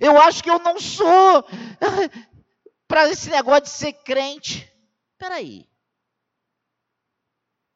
Eu 0.00 0.20
acho 0.20 0.42
que 0.42 0.50
eu 0.50 0.58
não 0.58 0.78
sou 0.80 1.44
para 2.86 3.08
esse 3.08 3.30
negócio 3.30 3.64
de 3.64 3.70
ser 3.70 3.92
crente. 3.92 4.72
Espera 5.12 5.36
aí. 5.36 5.68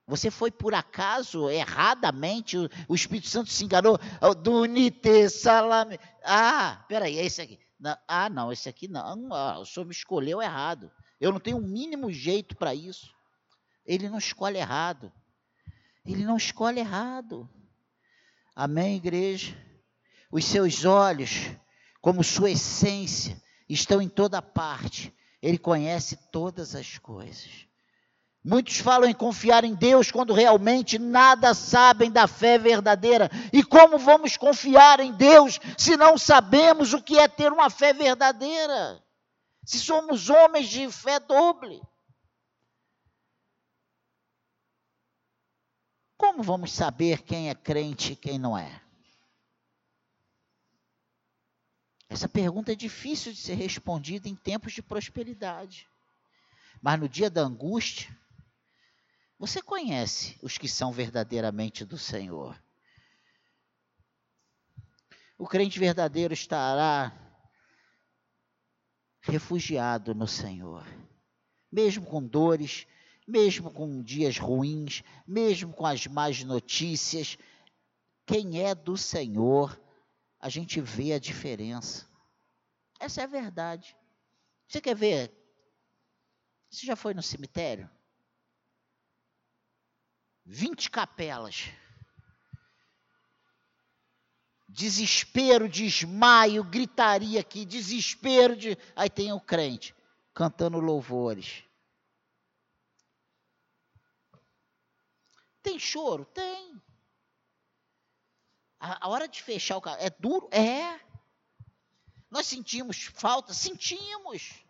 Você 0.06 0.30
foi 0.30 0.50
por 0.50 0.74
acaso, 0.74 1.48
erradamente, 1.48 2.58
o, 2.58 2.68
o 2.88 2.94
Espírito 2.94 3.28
Santo 3.28 3.50
se 3.50 3.64
enganou. 3.64 3.98
Do 4.42 4.64
Nite 4.64 5.28
Salame. 5.30 5.98
Ah, 6.24 6.84
peraí, 6.88 7.18
é 7.18 7.24
esse 7.24 7.40
aqui. 7.40 7.58
Não, 7.78 7.96
ah, 8.06 8.28
não, 8.28 8.52
esse 8.52 8.68
aqui 8.68 8.88
não. 8.88 9.32
Ah, 9.32 9.58
o 9.58 9.64
senhor 9.64 9.86
me 9.86 9.92
escolheu 9.92 10.42
errado. 10.42 10.90
Eu 11.20 11.32
não 11.32 11.40
tenho 11.40 11.56
o 11.56 11.60
um 11.60 11.66
mínimo 11.66 12.12
jeito 12.12 12.56
para 12.56 12.74
isso. 12.74 13.14
Ele 13.86 14.08
não 14.08 14.18
escolhe 14.18 14.58
errado. 14.58 15.12
Ele 16.04 16.24
não 16.24 16.36
escolhe 16.36 16.80
errado. 16.80 17.48
Amém, 18.54 18.96
igreja? 18.96 19.56
Os 20.30 20.44
seus 20.44 20.84
olhos, 20.84 21.50
como 22.02 22.24
sua 22.24 22.50
essência, 22.50 23.40
estão 23.68 24.02
em 24.02 24.08
toda 24.08 24.42
parte. 24.42 25.14
Ele 25.40 25.56
conhece 25.56 26.16
todas 26.32 26.74
as 26.74 26.98
coisas. 26.98 27.66
Muitos 28.44 28.78
falam 28.78 29.08
em 29.08 29.14
confiar 29.14 29.62
em 29.62 29.72
Deus 29.72 30.10
quando 30.10 30.34
realmente 30.34 30.98
nada 30.98 31.54
sabem 31.54 32.10
da 32.10 32.26
fé 32.26 32.58
verdadeira. 32.58 33.30
E 33.52 33.62
como 33.62 33.98
vamos 33.98 34.36
confiar 34.36 34.98
em 34.98 35.12
Deus 35.12 35.60
se 35.78 35.96
não 35.96 36.18
sabemos 36.18 36.92
o 36.92 37.00
que 37.00 37.16
é 37.20 37.28
ter 37.28 37.52
uma 37.52 37.70
fé 37.70 37.92
verdadeira? 37.92 39.00
Se 39.64 39.78
somos 39.78 40.28
homens 40.28 40.68
de 40.68 40.90
fé 40.90 41.20
doble. 41.20 41.80
Como 46.16 46.42
vamos 46.42 46.72
saber 46.72 47.22
quem 47.22 47.48
é 47.48 47.54
crente 47.54 48.14
e 48.14 48.16
quem 48.16 48.40
não 48.40 48.58
é? 48.58 48.81
Essa 52.12 52.28
pergunta 52.28 52.70
é 52.70 52.74
difícil 52.74 53.32
de 53.32 53.38
ser 53.38 53.54
respondida 53.54 54.28
em 54.28 54.36
tempos 54.36 54.74
de 54.74 54.82
prosperidade. 54.82 55.88
Mas 56.82 57.00
no 57.00 57.08
dia 57.08 57.30
da 57.30 57.40
angústia, 57.40 58.14
você 59.38 59.62
conhece 59.62 60.38
os 60.42 60.58
que 60.58 60.68
são 60.68 60.92
verdadeiramente 60.92 61.86
do 61.86 61.96
Senhor. 61.96 62.62
O 65.38 65.46
crente 65.46 65.78
verdadeiro 65.78 66.34
estará 66.34 67.10
refugiado 69.22 70.14
no 70.14 70.28
Senhor, 70.28 70.86
mesmo 71.72 72.04
com 72.04 72.22
dores, 72.22 72.86
mesmo 73.26 73.70
com 73.70 74.02
dias 74.02 74.36
ruins, 74.36 75.02
mesmo 75.26 75.72
com 75.72 75.86
as 75.86 76.06
más 76.06 76.44
notícias. 76.44 77.38
Quem 78.26 78.60
é 78.60 78.74
do 78.74 78.98
Senhor, 78.98 79.80
a 80.42 80.48
gente 80.48 80.80
vê 80.80 81.12
a 81.12 81.20
diferença. 81.20 82.04
Essa 82.98 83.20
é 83.20 83.24
a 83.24 83.28
verdade. 83.28 83.96
Você 84.66 84.80
quer 84.80 84.96
ver? 84.96 85.32
Você 86.68 86.84
já 86.84 86.96
foi 86.96 87.14
no 87.14 87.22
cemitério? 87.22 87.88
20 90.44 90.90
capelas. 90.90 91.70
Desespero, 94.68 95.68
desmaio, 95.68 96.64
gritaria 96.64 97.40
aqui, 97.40 97.64
desespero 97.64 98.56
de. 98.56 98.76
Aí 98.96 99.08
tem 99.08 99.32
o 99.32 99.40
crente 99.40 99.94
cantando 100.34 100.80
louvores. 100.80 101.62
Tem 105.62 105.78
choro? 105.78 106.24
Tem. 106.24 106.82
A, 108.82 109.06
a 109.06 109.08
hora 109.08 109.28
de 109.28 109.40
fechar 109.40 109.76
o 109.76 109.80
carro 109.80 109.98
é 110.00 110.10
duro? 110.10 110.48
É. 110.50 111.00
Nós 112.28 112.48
sentimos 112.48 113.04
falta? 113.14 113.54
Sentimos. 113.54 114.64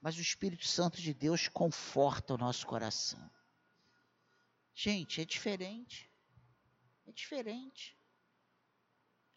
Mas 0.00 0.16
o 0.16 0.20
Espírito 0.20 0.66
Santo 0.66 1.00
de 1.00 1.14
Deus 1.14 1.46
conforta 1.46 2.34
o 2.34 2.36
nosso 2.36 2.66
coração. 2.66 3.30
Gente, 4.74 5.20
é 5.20 5.24
diferente. 5.24 6.10
É 7.06 7.12
diferente. 7.12 7.96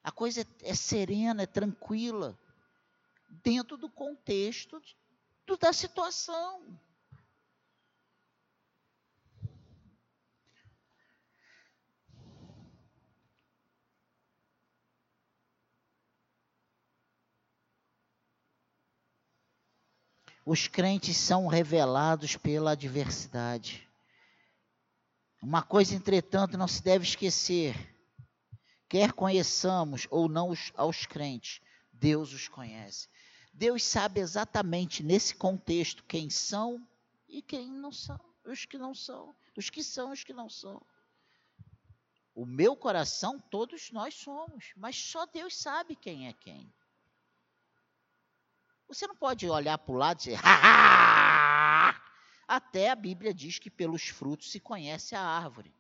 A 0.03 0.11
coisa 0.11 0.41
é, 0.41 0.45
é 0.63 0.73
serena, 0.73 1.43
é 1.43 1.47
tranquila, 1.47 2.35
dentro 3.43 3.77
do 3.77 3.87
contexto 3.87 4.81
do, 5.45 5.57
da 5.57 5.71
situação. 5.71 6.79
Os 20.45 20.67
crentes 20.67 21.17
são 21.17 21.47
revelados 21.47 22.35
pela 22.35 22.71
adversidade. 22.71 23.87
Uma 25.41 25.61
coisa, 25.61 25.95
entretanto, 25.95 26.57
não 26.57 26.67
se 26.67 26.81
deve 26.81 27.05
esquecer: 27.05 27.75
quer 28.89 29.13
conheçamos 29.13 30.07
ou 30.09 30.27
não 30.27 30.49
os, 30.49 30.71
aos 30.75 31.05
crentes, 31.05 31.61
Deus 31.93 32.33
os 32.33 32.47
conhece. 32.47 33.07
Deus 33.53 33.83
sabe 33.83 34.19
exatamente 34.19 35.03
nesse 35.03 35.35
contexto 35.35 36.03
quem 36.05 36.29
são 36.29 36.85
e 37.27 37.41
quem 37.41 37.69
não 37.71 37.91
são, 37.91 38.19
os 38.45 38.65
que 38.65 38.77
não 38.77 38.95
são, 38.95 39.35
os 39.55 39.69
que 39.69 39.83
são 39.83 40.11
os 40.11 40.23
que 40.23 40.33
não 40.33 40.49
são. 40.49 40.81
O 42.33 42.45
meu 42.45 42.75
coração, 42.75 43.39
todos 43.39 43.91
nós 43.91 44.15
somos, 44.15 44.71
mas 44.75 44.95
só 44.95 45.25
Deus 45.25 45.55
sabe 45.55 45.95
quem 45.95 46.27
é 46.27 46.33
quem. 46.33 46.71
Você 48.93 49.07
não 49.07 49.15
pode 49.15 49.47
olhar 49.49 49.77
para 49.77 49.93
o 49.93 49.97
lado 49.97 50.17
e 50.17 50.23
dizer, 50.23 50.39
ha, 50.43 51.91
ha! 51.93 52.01
Até 52.45 52.89
a 52.89 52.95
Bíblia 52.95 53.33
diz 53.33 53.57
que 53.57 53.69
pelos 53.69 54.09
frutos 54.09 54.51
se 54.51 54.59
conhece 54.59 55.15
a 55.15 55.21
árvore. 55.21 55.73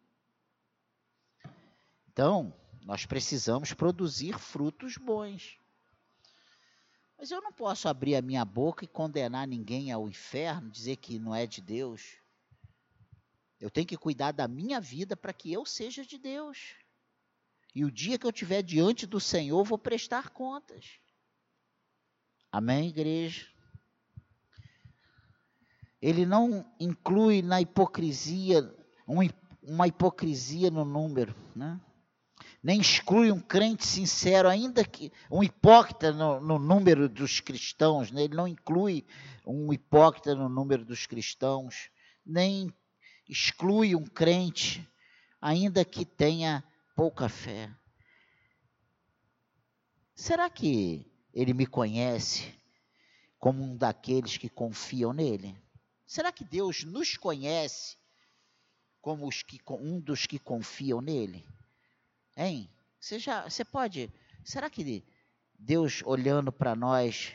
Então, 2.07 2.53
nós 2.85 3.05
precisamos 3.05 3.73
produzir 3.73 4.39
frutos 4.39 4.95
bons. 4.95 5.59
Mas 7.17 7.31
eu 7.31 7.41
não 7.41 7.51
posso 7.51 7.89
abrir 7.89 8.15
a 8.15 8.21
minha 8.21 8.45
boca 8.45 8.85
e 8.85 8.87
condenar 8.87 9.45
ninguém 9.45 9.91
ao 9.91 10.07
inferno, 10.07 10.71
dizer 10.71 10.95
que 10.95 11.19
não 11.19 11.35
é 11.35 11.45
de 11.45 11.59
Deus. 11.59 12.15
Eu 13.59 13.69
tenho 13.69 13.87
que 13.87 13.97
cuidar 13.97 14.31
da 14.31 14.47
minha 14.47 14.79
vida 14.79 15.17
para 15.17 15.33
que 15.33 15.51
eu 15.51 15.65
seja 15.65 16.05
de 16.05 16.17
Deus. 16.17 16.75
E 17.75 17.83
o 17.83 17.91
dia 17.91 18.17
que 18.17 18.25
eu 18.25 18.31
estiver 18.31 18.61
diante 18.61 19.05
do 19.05 19.19
Senhor, 19.19 19.65
vou 19.65 19.77
prestar 19.77 20.29
contas. 20.29 21.00
Amém, 22.51 22.89
igreja? 22.89 23.47
Ele 26.01 26.25
não 26.25 26.65
inclui 26.79 27.41
na 27.41 27.61
hipocrisia, 27.61 28.75
uma 29.61 29.87
hipocrisia 29.87 30.69
no 30.69 30.83
número, 30.83 31.33
né? 31.55 31.79
nem 32.63 32.79
exclui 32.79 33.31
um 33.31 33.39
crente 33.39 33.85
sincero, 33.85 34.47
ainda 34.49 34.83
que 34.83 35.11
um 35.31 35.43
hipócrita 35.43 36.11
no, 36.11 36.39
no 36.39 36.59
número 36.59 37.09
dos 37.09 37.39
cristãos, 37.39 38.11
né? 38.11 38.23
ele 38.23 38.35
não 38.35 38.47
inclui 38.47 39.05
um 39.45 39.71
hipócrita 39.73 40.35
no 40.35 40.47
número 40.47 40.85
dos 40.85 41.05
cristãos, 41.05 41.89
nem 42.25 42.71
exclui 43.27 43.95
um 43.95 44.05
crente, 44.05 44.87
ainda 45.41 45.83
que 45.83 46.05
tenha 46.05 46.63
pouca 46.95 47.27
fé. 47.27 47.71
Será 50.13 50.49
que 50.49 51.10
ele 51.33 51.53
me 51.53 51.65
conhece 51.65 52.53
como 53.39 53.63
um 53.63 53.75
daqueles 53.75 54.37
que 54.37 54.49
confiam 54.49 55.13
nele? 55.13 55.55
Será 56.05 56.31
que 56.31 56.43
Deus 56.43 56.83
nos 56.83 57.15
conhece 57.15 57.97
como 59.01 59.27
os 59.27 59.41
que, 59.41 59.59
um 59.69 59.99
dos 59.99 60.25
que 60.25 60.37
confiam 60.37 61.01
nele? 61.01 61.45
Hein? 62.35 62.69
Você, 62.99 63.17
já, 63.17 63.49
você 63.49 63.63
pode. 63.63 64.11
Será 64.43 64.69
que 64.69 65.03
Deus 65.57 66.01
olhando 66.05 66.51
para 66.51 66.75
nós, 66.75 67.33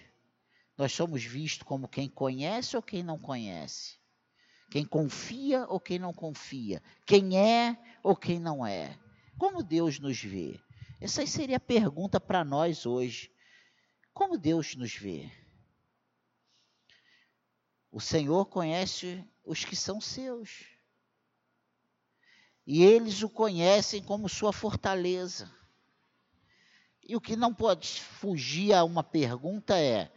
nós 0.77 0.93
somos 0.93 1.25
vistos 1.25 1.67
como 1.67 1.89
quem 1.89 2.09
conhece 2.09 2.77
ou 2.77 2.83
quem 2.83 3.03
não 3.03 3.19
conhece? 3.19 3.97
Quem 4.71 4.85
confia 4.85 5.65
ou 5.69 5.81
quem 5.81 5.99
não 5.99 6.13
confia? 6.13 6.83
Quem 7.05 7.39
é 7.39 7.77
ou 8.03 8.17
quem 8.17 8.39
não 8.39 8.67
é? 8.67 8.99
Como 9.39 9.63
Deus 9.63 9.99
nos 9.99 10.21
vê? 10.21 10.61
Essa 11.01 11.27
seria 11.27 11.57
a 11.57 11.61
pergunta 11.61 12.19
para 12.19 12.45
nós 12.45 12.85
hoje. 12.87 13.31
Como 14.17 14.39
Deus 14.39 14.75
nos 14.75 14.95
vê? 14.95 15.31
O 17.93 18.01
Senhor 18.01 18.47
conhece 18.47 19.23
os 19.45 19.62
que 19.62 19.77
são 19.77 20.01
seus. 20.01 20.64
E 22.67 22.83
eles 22.83 23.23
o 23.23 23.29
conhecem 23.29 24.03
como 24.03 24.27
sua 24.27 24.55
fortaleza. 24.55 25.55
E 27.03 27.14
o 27.14 27.21
que 27.21 27.37
não 27.37 27.55
pode 27.55 28.01
fugir 28.01 28.73
a 28.73 28.85
uma 28.85 29.05
pergunta 29.05 29.79
é: 29.79 30.11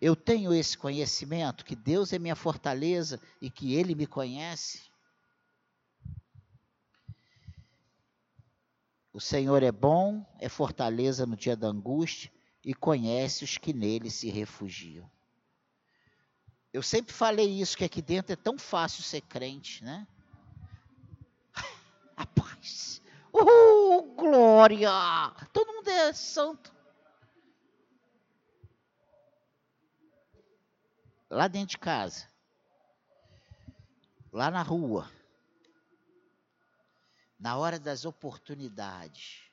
eu 0.00 0.14
tenho 0.14 0.54
esse 0.54 0.78
conhecimento 0.78 1.64
que 1.64 1.74
Deus 1.74 2.12
é 2.12 2.20
minha 2.20 2.36
fortaleza 2.36 3.20
e 3.42 3.50
que 3.50 3.74
Ele 3.74 3.96
me 3.96 4.06
conhece? 4.06 4.88
O 9.12 9.20
Senhor 9.20 9.60
é 9.64 9.72
bom, 9.72 10.24
é 10.38 10.48
fortaleza 10.48 11.26
no 11.26 11.36
dia 11.36 11.56
da 11.56 11.66
angústia 11.66 12.37
e 12.64 12.74
conhece 12.74 13.44
os 13.44 13.58
que 13.58 13.72
nele 13.72 14.10
se 14.10 14.28
refugiam. 14.30 15.10
Eu 16.72 16.82
sempre 16.82 17.12
falei 17.12 17.48
isso, 17.60 17.76
que 17.76 17.84
aqui 17.84 18.02
dentro 18.02 18.32
é 18.32 18.36
tão 18.36 18.58
fácil 18.58 19.02
ser 19.02 19.22
crente, 19.22 19.82
né? 19.82 20.06
A 22.16 22.26
paz. 22.26 23.00
Uhul, 23.32 24.14
glória! 24.14 24.90
Todo 25.52 25.72
mundo 25.72 25.88
é 25.88 26.12
santo. 26.12 26.78
lá 31.30 31.46
dentro 31.46 31.70
de 31.70 31.78
casa, 31.78 32.28
lá 34.32 34.50
na 34.50 34.62
rua, 34.62 35.10
na 37.38 37.56
hora 37.56 37.78
das 37.78 38.04
oportunidades. 38.04 39.47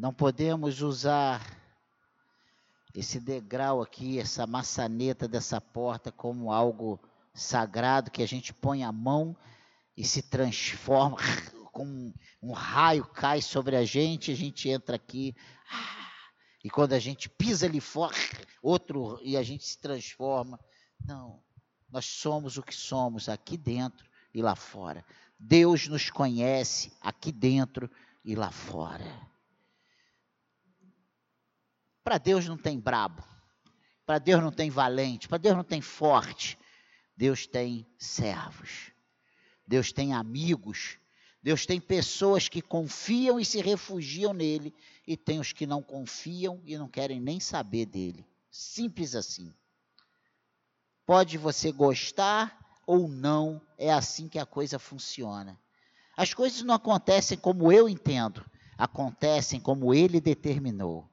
Não 0.00 0.14
podemos 0.14 0.80
usar 0.80 1.44
esse 2.94 3.20
degrau 3.20 3.82
aqui, 3.82 4.18
essa 4.18 4.46
maçaneta 4.46 5.28
dessa 5.28 5.60
porta 5.60 6.10
como 6.10 6.50
algo 6.50 6.98
sagrado 7.34 8.10
que 8.10 8.22
a 8.22 8.26
gente 8.26 8.54
põe 8.54 8.82
a 8.82 8.90
mão 8.90 9.36
e 9.94 10.02
se 10.02 10.22
transforma, 10.22 11.18
como 11.70 12.14
um 12.40 12.52
raio 12.52 13.04
cai 13.04 13.42
sobre 13.42 13.76
a 13.76 13.84
gente, 13.84 14.32
a 14.32 14.34
gente 14.34 14.70
entra 14.70 14.96
aqui, 14.96 15.36
e 16.64 16.70
quando 16.70 16.94
a 16.94 16.98
gente 16.98 17.28
pisa 17.28 17.66
ali 17.66 17.78
fora, 17.78 18.16
outro, 18.62 19.20
e 19.22 19.36
a 19.36 19.42
gente 19.42 19.66
se 19.66 19.78
transforma. 19.78 20.58
Não, 21.04 21.42
nós 21.90 22.06
somos 22.06 22.56
o 22.56 22.62
que 22.62 22.74
somos 22.74 23.28
aqui 23.28 23.58
dentro 23.58 24.08
e 24.32 24.40
lá 24.40 24.56
fora. 24.56 25.04
Deus 25.38 25.86
nos 25.88 26.08
conhece 26.08 26.90
aqui 27.02 27.30
dentro 27.30 27.90
e 28.24 28.34
lá 28.34 28.50
fora. 28.50 29.29
Para 32.10 32.18
Deus 32.18 32.48
não 32.48 32.56
tem 32.56 32.76
brabo, 32.76 33.22
para 34.04 34.18
Deus 34.18 34.42
não 34.42 34.50
tem 34.50 34.68
valente, 34.68 35.28
para 35.28 35.38
Deus 35.38 35.54
não 35.54 35.62
tem 35.62 35.80
forte. 35.80 36.58
Deus 37.16 37.46
tem 37.46 37.86
servos. 37.96 38.90
Deus 39.64 39.92
tem 39.92 40.12
amigos, 40.12 40.98
Deus 41.40 41.64
tem 41.64 41.80
pessoas 41.80 42.48
que 42.48 42.60
confiam 42.60 43.38
e 43.38 43.44
se 43.44 43.60
refugiam 43.60 44.32
nele, 44.32 44.74
e 45.06 45.16
tem 45.16 45.38
os 45.38 45.52
que 45.52 45.68
não 45.68 45.80
confiam 45.80 46.60
e 46.64 46.76
não 46.76 46.88
querem 46.88 47.20
nem 47.20 47.38
saber 47.38 47.86
dele. 47.86 48.26
Simples 48.50 49.14
assim. 49.14 49.54
Pode 51.06 51.38
você 51.38 51.70
gostar 51.70 52.58
ou 52.84 53.06
não, 53.06 53.62
é 53.78 53.92
assim 53.92 54.26
que 54.26 54.40
a 54.40 54.44
coisa 54.44 54.80
funciona. 54.80 55.56
As 56.16 56.34
coisas 56.34 56.62
não 56.62 56.74
acontecem 56.74 57.38
como 57.38 57.70
eu 57.70 57.88
entendo, 57.88 58.44
acontecem 58.76 59.60
como 59.60 59.94
ele 59.94 60.20
determinou. 60.20 61.08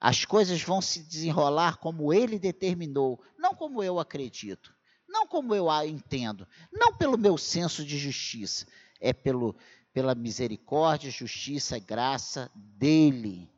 As 0.00 0.24
coisas 0.24 0.62
vão 0.62 0.80
se 0.80 1.02
desenrolar 1.02 1.78
como 1.78 2.12
ele 2.12 2.38
determinou, 2.38 3.22
não 3.38 3.54
como 3.54 3.82
eu 3.82 3.98
acredito 3.98 4.76
não 5.16 5.26
como 5.26 5.54
eu 5.54 5.70
a 5.70 5.86
entendo, 5.86 6.46
não 6.70 6.94
pelo 6.94 7.16
meu 7.16 7.38
senso 7.38 7.82
de 7.82 7.96
justiça, 7.96 8.66
é 9.00 9.14
pelo, 9.14 9.56
pela 9.92 10.14
misericórdia, 10.14 11.10
justiça 11.10 11.78
e 11.78 11.80
graça 11.80 12.50
dele. 12.54 13.50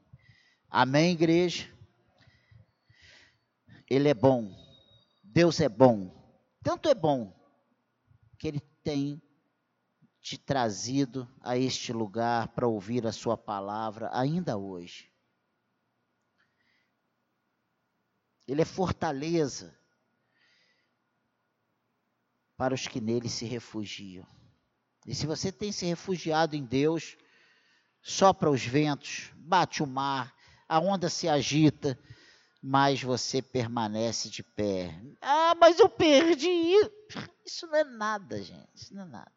Amém, 0.70 1.12
igreja? 1.12 1.68
Ele 3.90 4.08
é 4.08 4.14
bom, 4.14 4.54
Deus 5.24 5.60
é 5.60 5.68
bom, 5.68 6.14
tanto 6.62 6.88
é 6.88 6.94
bom 6.94 7.34
que 8.38 8.46
ele 8.46 8.60
tem 8.84 9.20
te 10.20 10.38
trazido 10.38 11.26
a 11.40 11.56
este 11.56 11.92
lugar 11.92 12.48
para 12.48 12.68
ouvir 12.68 13.04
a 13.04 13.12
sua 13.12 13.36
palavra 13.36 14.10
ainda 14.12 14.56
hoje. 14.56 15.07
Ele 18.48 18.62
é 18.62 18.64
fortaleza 18.64 19.78
para 22.56 22.74
os 22.74 22.88
que 22.88 23.00
nele 23.00 23.28
se 23.28 23.44
refugiam. 23.44 24.26
E 25.06 25.14
se 25.14 25.26
você 25.26 25.52
tem 25.52 25.70
se 25.70 25.84
refugiado 25.84 26.56
em 26.56 26.64
Deus, 26.64 27.16
sopra 28.02 28.50
os 28.50 28.64
ventos, 28.64 29.30
bate 29.36 29.82
o 29.82 29.86
mar, 29.86 30.34
a 30.66 30.80
onda 30.80 31.10
se 31.10 31.28
agita, 31.28 31.98
mas 32.62 33.02
você 33.02 33.40
permanece 33.40 34.30
de 34.30 34.42
pé. 34.42 34.98
Ah, 35.20 35.54
mas 35.54 35.78
eu 35.78 35.88
perdi. 35.88 36.72
Isso 37.44 37.66
não 37.66 37.76
é 37.76 37.84
nada, 37.84 38.42
gente. 38.42 38.68
Isso 38.74 38.94
não 38.94 39.02
é 39.02 39.06
nada. 39.06 39.32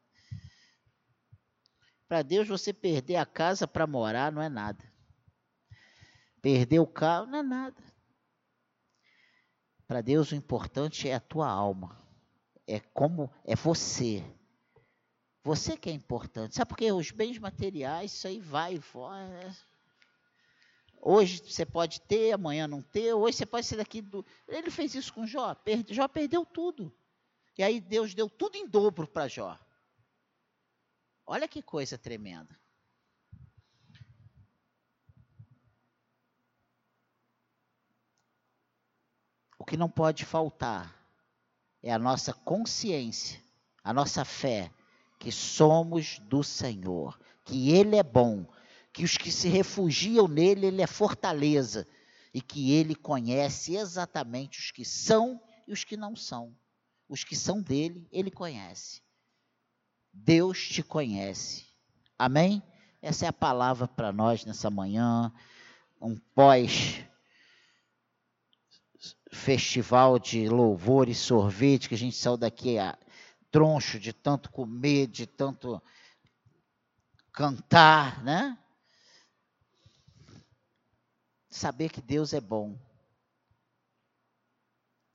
Para 2.07 2.21
Deus, 2.23 2.47
você 2.47 2.73
perder 2.73 3.17
a 3.17 3.25
casa 3.25 3.67
para 3.67 3.85
morar 3.85 4.31
não 4.31 4.41
é 4.41 4.49
nada. 4.49 4.83
Perder 6.41 6.79
o 6.79 6.87
carro 6.87 7.27
não 7.27 7.39
é 7.39 7.43
nada. 7.43 7.90
Para 9.91 9.99
Deus, 9.99 10.31
o 10.31 10.35
importante 10.35 11.09
é 11.09 11.15
a 11.15 11.19
tua 11.19 11.49
alma 11.49 12.01
é 12.65 12.79
como 12.79 13.29
é 13.43 13.57
você. 13.57 14.23
Você 15.43 15.75
que 15.75 15.89
é 15.89 15.91
importante. 15.91 16.55
Sabe 16.55 16.69
por 16.69 16.77
quê? 16.77 16.93
Os 16.93 17.11
bens 17.11 17.37
materiais, 17.37 18.13
isso 18.13 18.25
aí 18.25 18.39
vai 18.39 18.75
e 18.75 18.79
vai. 18.79 19.53
Hoje 21.01 21.43
você 21.45 21.65
pode 21.65 21.99
ter, 22.03 22.31
amanhã 22.31 22.69
não 22.69 22.81
ter. 22.81 23.13
Hoje 23.13 23.35
você 23.35 23.45
pode 23.45 23.65
ser 23.65 23.75
daqui 23.75 24.01
do. 24.01 24.25
Ele 24.47 24.71
fez 24.71 24.95
isso 24.95 25.13
com 25.13 25.27
Jó. 25.27 25.53
Perde... 25.55 25.93
Jó 25.93 26.07
perdeu 26.07 26.45
tudo. 26.45 26.89
E 27.57 27.61
aí 27.61 27.81
Deus 27.81 28.13
deu 28.13 28.29
tudo 28.29 28.55
em 28.55 28.65
dobro 28.65 29.05
para 29.05 29.27
Jó. 29.27 29.59
Olha 31.25 31.49
que 31.49 31.61
coisa 31.61 31.97
tremenda. 31.97 32.60
O 39.61 39.63
que 39.63 39.77
não 39.77 39.87
pode 39.87 40.25
faltar 40.25 40.91
é 41.83 41.93
a 41.93 41.99
nossa 41.99 42.33
consciência, 42.33 43.39
a 43.83 43.93
nossa 43.93 44.25
fé, 44.25 44.71
que 45.19 45.31
somos 45.31 46.17
do 46.17 46.43
Senhor, 46.43 47.19
que 47.45 47.69
Ele 47.69 47.95
é 47.95 48.01
bom, 48.01 48.43
que 48.91 49.03
os 49.03 49.17
que 49.17 49.31
se 49.31 49.47
refugiam 49.49 50.27
nele, 50.27 50.65
Ele 50.65 50.81
é 50.81 50.87
fortaleza, 50.87 51.87
e 52.33 52.41
que 52.41 52.71
Ele 52.71 52.95
conhece 52.95 53.75
exatamente 53.75 54.57
os 54.57 54.71
que 54.71 54.83
são 54.83 55.39
e 55.67 55.71
os 55.71 55.83
que 55.83 55.95
não 55.95 56.15
são. 56.15 56.57
Os 57.07 57.23
que 57.23 57.35
são 57.35 57.61
dele, 57.61 58.07
Ele 58.11 58.31
conhece. 58.31 59.03
Deus 60.11 60.69
te 60.69 60.81
conhece. 60.81 61.67
Amém? 62.17 62.63
Essa 62.99 63.27
é 63.27 63.29
a 63.29 63.33
palavra 63.33 63.87
para 63.87 64.11
nós 64.11 64.43
nessa 64.43 64.71
manhã, 64.71 65.31
um 66.01 66.17
pós 66.33 67.05
festival 69.31 70.19
de 70.19 70.47
louvor 70.49 71.07
e 71.07 71.15
sorvete, 71.15 71.87
que 71.87 71.95
a 71.95 71.97
gente 71.97 72.15
saiu 72.15 72.37
daqui 72.37 72.77
a 72.77 72.97
troncho 73.49 73.99
de 73.99 74.13
tanto 74.13 74.51
comer, 74.51 75.07
de 75.07 75.25
tanto 75.25 75.81
cantar, 77.31 78.23
né? 78.23 78.57
Saber 81.49 81.89
que 81.89 82.01
Deus 82.01 82.33
é 82.33 82.41
bom. 82.41 82.77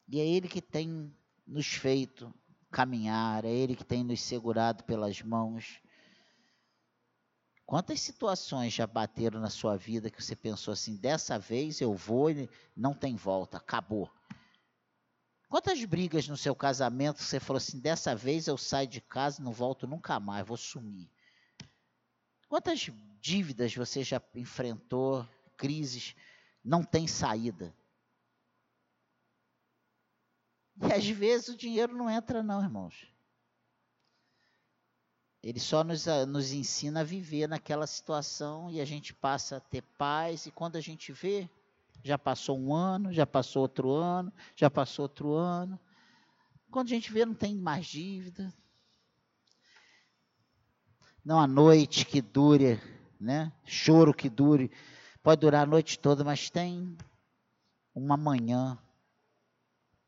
E 0.08 0.20
é 0.20 0.26
Ele 0.26 0.48
que 0.48 0.62
tem 0.62 1.14
nos 1.46 1.66
feito 1.66 2.32
caminhar, 2.70 3.44
é 3.44 3.50
Ele 3.50 3.76
que 3.76 3.84
tem 3.84 4.04
nos 4.04 4.20
segurado 4.20 4.84
pelas 4.84 5.20
mãos. 5.22 5.80
Quantas 7.66 8.00
situações 8.00 8.72
já 8.72 8.86
bateram 8.86 9.40
na 9.40 9.50
sua 9.50 9.76
vida 9.76 10.08
que 10.08 10.22
você 10.22 10.36
pensou 10.36 10.72
assim, 10.72 10.96
dessa 10.96 11.36
vez 11.36 11.80
eu 11.80 11.92
vou 11.92 12.30
e 12.30 12.48
não 12.76 12.94
tem 12.94 13.16
volta, 13.16 13.56
acabou. 13.56 14.08
Quantas 15.48 15.84
brigas 15.84 16.28
no 16.28 16.36
seu 16.36 16.54
casamento 16.54 17.20
você 17.20 17.40
falou 17.40 17.58
assim, 17.58 17.80
dessa 17.80 18.14
vez 18.14 18.46
eu 18.46 18.56
saio 18.56 18.86
de 18.86 19.00
casa 19.00 19.40
e 19.40 19.44
não 19.44 19.52
volto 19.52 19.84
nunca 19.84 20.20
mais, 20.20 20.46
vou 20.46 20.56
sumir. 20.56 21.10
Quantas 22.48 22.88
dívidas 23.20 23.74
você 23.74 24.04
já 24.04 24.22
enfrentou, 24.36 25.28
crises, 25.56 26.14
não 26.64 26.84
tem 26.84 27.08
saída. 27.08 27.74
E 30.80 30.92
às 30.92 31.08
vezes 31.08 31.48
o 31.48 31.56
dinheiro 31.56 31.96
não 31.96 32.08
entra 32.08 32.44
não, 32.44 32.62
irmãos. 32.62 33.15
Ele 35.42 35.60
só 35.60 35.84
nos, 35.84 36.08
ah, 36.08 36.26
nos 36.26 36.52
ensina 36.52 37.00
a 37.00 37.04
viver 37.04 37.48
naquela 37.48 37.86
situação 37.86 38.70
e 38.70 38.80
a 38.80 38.84
gente 38.84 39.14
passa 39.14 39.56
a 39.56 39.60
ter 39.60 39.82
paz. 39.96 40.46
E 40.46 40.50
quando 40.50 40.76
a 40.76 40.80
gente 40.80 41.12
vê, 41.12 41.48
já 42.02 42.18
passou 42.18 42.58
um 42.58 42.74
ano, 42.74 43.12
já 43.12 43.26
passou 43.26 43.62
outro 43.62 43.92
ano, 43.92 44.32
já 44.54 44.70
passou 44.70 45.04
outro 45.04 45.34
ano. 45.34 45.78
Quando 46.70 46.86
a 46.86 46.90
gente 46.90 47.12
vê, 47.12 47.24
não 47.24 47.34
tem 47.34 47.54
mais 47.54 47.86
dívida. 47.86 48.52
Não 51.24 51.40
há 51.40 51.46
noite 51.46 52.04
que 52.04 52.20
dure, 52.20 52.80
né? 53.20 53.52
Choro 53.64 54.14
que 54.14 54.28
dure. 54.28 54.70
Pode 55.22 55.40
durar 55.40 55.64
a 55.64 55.70
noite 55.70 55.98
toda, 55.98 56.22
mas 56.22 56.50
tem 56.50 56.96
uma 57.94 58.16
manhã. 58.16 58.78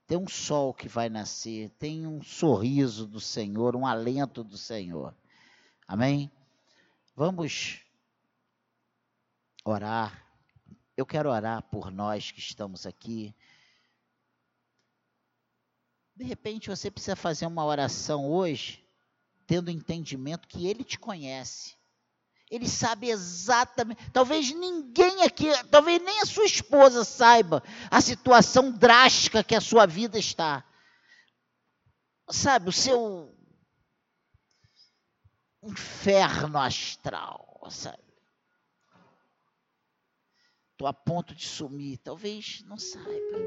Tem 0.08 0.16
um 0.16 0.26
sol 0.26 0.72
que 0.72 0.88
vai 0.88 1.10
nascer, 1.10 1.68
tem 1.78 2.06
um 2.06 2.22
sorriso 2.22 3.06
do 3.06 3.20
Senhor, 3.20 3.76
um 3.76 3.86
alento 3.86 4.42
do 4.42 4.56
Senhor. 4.56 5.14
Amém? 5.86 6.32
Vamos 7.14 7.84
orar. 9.62 10.26
Eu 10.96 11.04
quero 11.04 11.28
orar 11.30 11.62
por 11.64 11.90
nós 11.90 12.30
que 12.30 12.40
estamos 12.40 12.86
aqui. 12.86 13.36
De 16.16 16.24
repente 16.24 16.70
você 16.70 16.90
precisa 16.90 17.14
fazer 17.14 17.44
uma 17.44 17.66
oração 17.66 18.30
hoje, 18.30 18.82
tendo 19.46 19.70
entendimento 19.70 20.48
que 20.48 20.66
Ele 20.66 20.84
te 20.84 20.98
conhece. 20.98 21.77
Ele 22.50 22.68
sabe 22.68 23.10
exatamente. 23.10 24.10
Talvez 24.10 24.50
ninguém 24.52 25.22
aqui, 25.22 25.46
talvez 25.70 26.02
nem 26.02 26.20
a 26.20 26.26
sua 26.26 26.46
esposa 26.46 27.04
saiba 27.04 27.62
a 27.90 28.00
situação 28.00 28.70
drástica 28.70 29.44
que 29.44 29.54
a 29.54 29.60
sua 29.60 29.86
vida 29.86 30.18
está. 30.18 30.64
Sabe, 32.30 32.68
o 32.68 32.72
seu 32.72 33.34
inferno 35.62 36.58
astral, 36.58 37.66
sabe? 37.70 38.08
Estou 40.72 40.86
a 40.86 40.92
ponto 40.92 41.34
de 41.34 41.46
sumir. 41.46 41.98
Talvez 41.98 42.62
não 42.66 42.78
saiba. 42.78 43.38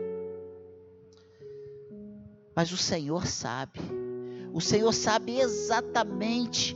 Mas 2.56 2.72
o 2.72 2.78
Senhor 2.78 3.26
sabe. 3.26 3.80
O 4.54 4.60
Senhor 4.60 4.91
sabe 4.91 5.39
exatamente 5.39 6.76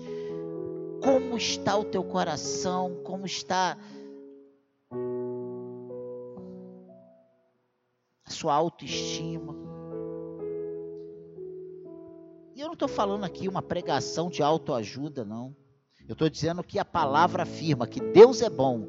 como 1.03 1.37
está 1.37 1.77
o 1.77 1.85
teu 1.85 2.03
coração, 2.03 3.01
como 3.03 3.25
está 3.25 3.77
a 8.25 8.29
sua 8.29 8.53
autoestima 8.53 9.65
eu 12.65 12.69
não 12.69 12.73
estou 12.73 12.87
falando 12.87 13.23
aqui 13.23 13.47
uma 13.47 13.61
pregação 13.61 14.27
de 14.27 14.41
autoajuda, 14.41 15.23
não. 15.23 15.55
Eu 16.07 16.13
estou 16.13 16.27
dizendo 16.27 16.63
que 16.63 16.79
a 16.79 16.85
palavra 16.85 17.43
afirma 17.43 17.85
que 17.85 17.99
Deus 17.99 18.41
é 18.41 18.49
bom, 18.49 18.87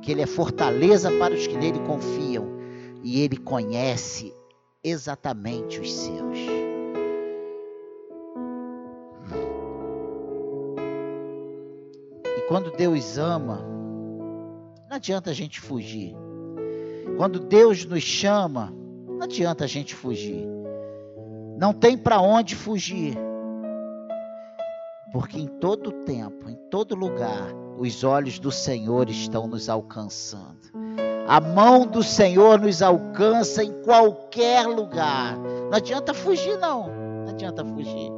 que 0.00 0.12
Ele 0.12 0.22
é 0.22 0.26
fortaleza 0.26 1.10
para 1.18 1.34
os 1.34 1.44
que 1.44 1.56
nele 1.56 1.80
confiam 1.80 2.46
e 3.02 3.20
Ele 3.20 3.36
conhece 3.36 4.32
exatamente 4.82 5.80
os 5.80 5.92
seus. 5.92 6.55
Quando 12.48 12.70
Deus 12.70 13.18
ama, 13.18 13.64
não 14.88 14.96
adianta 14.96 15.30
a 15.30 15.32
gente 15.32 15.60
fugir. 15.60 16.14
Quando 17.16 17.40
Deus 17.40 17.84
nos 17.84 18.02
chama, 18.02 18.72
não 19.08 19.22
adianta 19.22 19.64
a 19.64 19.66
gente 19.66 19.94
fugir. 19.94 20.46
Não 21.58 21.72
tem 21.72 21.96
para 21.96 22.20
onde 22.20 22.54
fugir. 22.54 23.16
Porque 25.12 25.38
em 25.38 25.46
todo 25.46 25.90
tempo, 26.04 26.48
em 26.48 26.56
todo 26.70 26.94
lugar, 26.94 27.52
os 27.78 28.04
olhos 28.04 28.38
do 28.38 28.52
Senhor 28.52 29.08
estão 29.08 29.46
nos 29.46 29.68
alcançando. 29.68 30.66
A 31.26 31.40
mão 31.40 31.84
do 31.86 32.02
Senhor 32.02 32.60
nos 32.60 32.82
alcança 32.82 33.64
em 33.64 33.72
qualquer 33.82 34.66
lugar. 34.66 35.36
Não 35.36 35.76
adianta 35.76 36.14
fugir, 36.14 36.56
não. 36.58 36.88
Não 37.24 37.30
adianta 37.30 37.64
fugir. 37.64 38.15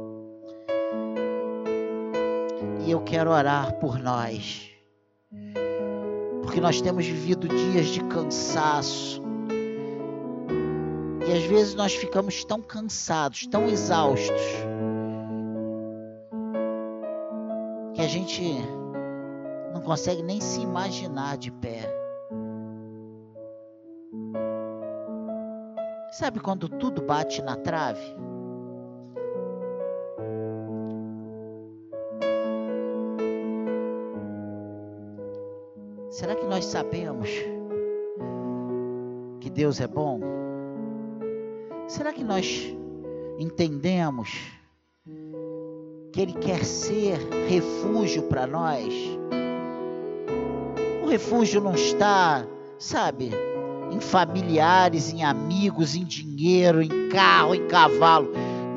E 2.85 2.91
eu 2.91 3.01
quero 3.01 3.29
orar 3.31 3.73
por 3.75 3.99
nós. 3.99 4.69
Porque 6.43 6.59
nós 6.59 6.81
temos 6.81 7.05
vivido 7.05 7.47
dias 7.47 7.87
de 7.87 8.03
cansaço, 8.05 9.21
e 11.27 11.31
às 11.31 11.43
vezes 11.43 11.75
nós 11.75 11.93
ficamos 11.93 12.43
tão 12.43 12.59
cansados, 12.59 13.45
tão 13.45 13.67
exaustos, 13.67 14.41
que 17.93 18.01
a 18.01 18.07
gente 18.07 18.41
não 19.71 19.81
consegue 19.81 20.23
nem 20.23 20.41
se 20.41 20.59
imaginar 20.61 21.37
de 21.37 21.51
pé. 21.51 21.87
Sabe 26.13 26.39
quando 26.39 26.67
tudo 26.67 27.03
bate 27.03 27.43
na 27.43 27.55
trave? 27.55 28.01
Será 36.19 36.35
que 36.35 36.45
nós 36.45 36.65
sabemos 36.65 37.29
que 39.39 39.49
Deus 39.49 39.79
é 39.79 39.87
bom? 39.87 40.19
Será 41.87 42.11
que 42.11 42.25
nós 42.25 42.75
entendemos 43.39 44.37
que 46.11 46.19
Ele 46.19 46.33
quer 46.33 46.65
ser 46.65 47.17
refúgio 47.47 48.23
para 48.23 48.45
nós? 48.45 48.93
O 51.01 51.07
refúgio 51.07 51.61
não 51.61 51.73
está, 51.73 52.45
sabe, 52.77 53.31
em 53.89 54.01
familiares, 54.01 55.13
em 55.13 55.23
amigos, 55.23 55.95
em 55.95 56.03
dinheiro, 56.03 56.81
em 56.81 57.07
carro, 57.07 57.55
em 57.55 57.65
cavalo. 57.65 58.29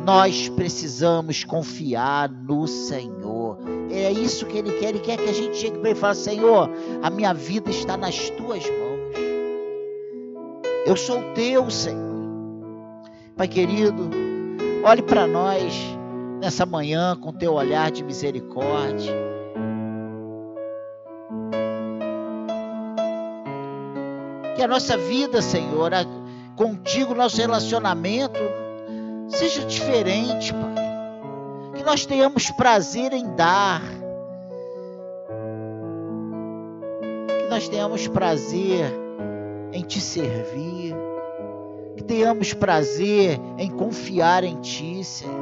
Nós 0.07 0.49
precisamos 0.49 1.43
confiar 1.43 2.31
no 2.31 2.69
Senhor. 2.69 3.59
É 3.93 4.11
isso 4.11 4.47
que 4.47 4.59
Ele 4.59 4.73
quer. 4.73 4.89
Ele 4.89 5.01
quer 5.01 5.19
que 5.19 5.29
a 5.29 5.33
gente 5.33 5.57
chegue 5.57 5.79
para 5.79 5.91
Ele 5.91 5.99
e 5.99 6.01
fale: 6.01 6.15
Senhor, 6.17 6.71
a 7.03 7.11
minha 7.11 7.35
vida 7.35 7.71
está 7.71 7.97
nas 7.97 8.31
tuas 8.31 8.65
mãos. 8.65 8.93
Eu 10.87 10.97
sou 10.97 11.23
teu, 11.35 11.71
Senhor. 11.71 12.13
Pai 13.37 13.47
querido, 13.47 14.11
olhe 14.85 15.03
para 15.03 15.27
nós 15.27 15.75
nessa 16.41 16.67
manhã 16.67 17.17
com 17.17 17.33
teu 17.33 17.55
olhar 17.55 17.91
de 17.91 18.03
misericórdia. 18.03 19.13
Que 24.57 24.63
a 24.63 24.69
nossa 24.69 24.97
vida, 24.97 25.41
Senhor, 25.41 25.93
contigo, 26.57 27.15
nosso 27.15 27.37
relacionamento 27.37 28.41
seja 29.29 29.65
diferente, 29.65 30.53
Pai. 30.53 30.82
Que 31.83 31.87
nós 31.87 32.07
tenhamos 32.07 32.49
prazer 32.53 33.13
em 33.13 33.35
dar. 33.35 33.83
Que 37.41 37.51
nós 37.51 37.69
tenhamos 37.69 38.07
prazer 38.07 38.87
em 39.73 39.83
te 39.83 40.01
servir 40.01 40.95
que 41.97 42.05
tenhamos 42.05 42.55
prazer 42.55 43.39
em 43.59 43.69
confiar 43.69 44.45
em 44.45 44.61
Ti, 44.61 45.03
Senhor. 45.05 45.35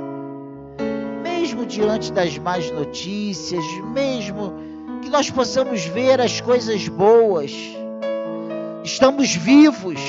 Mesmo 1.23 1.65
diante 1.67 2.11
das 2.11 2.37
más 2.39 2.71
notícias, 2.71 3.63
mesmo 3.93 4.55
que 5.03 5.11
nós 5.11 5.31
possamos 5.31 5.85
ver 5.85 6.21
as 6.21 6.41
coisas 6.41 6.89
boas, 6.89 7.53
estamos 8.83 9.35
vivos, 9.35 10.01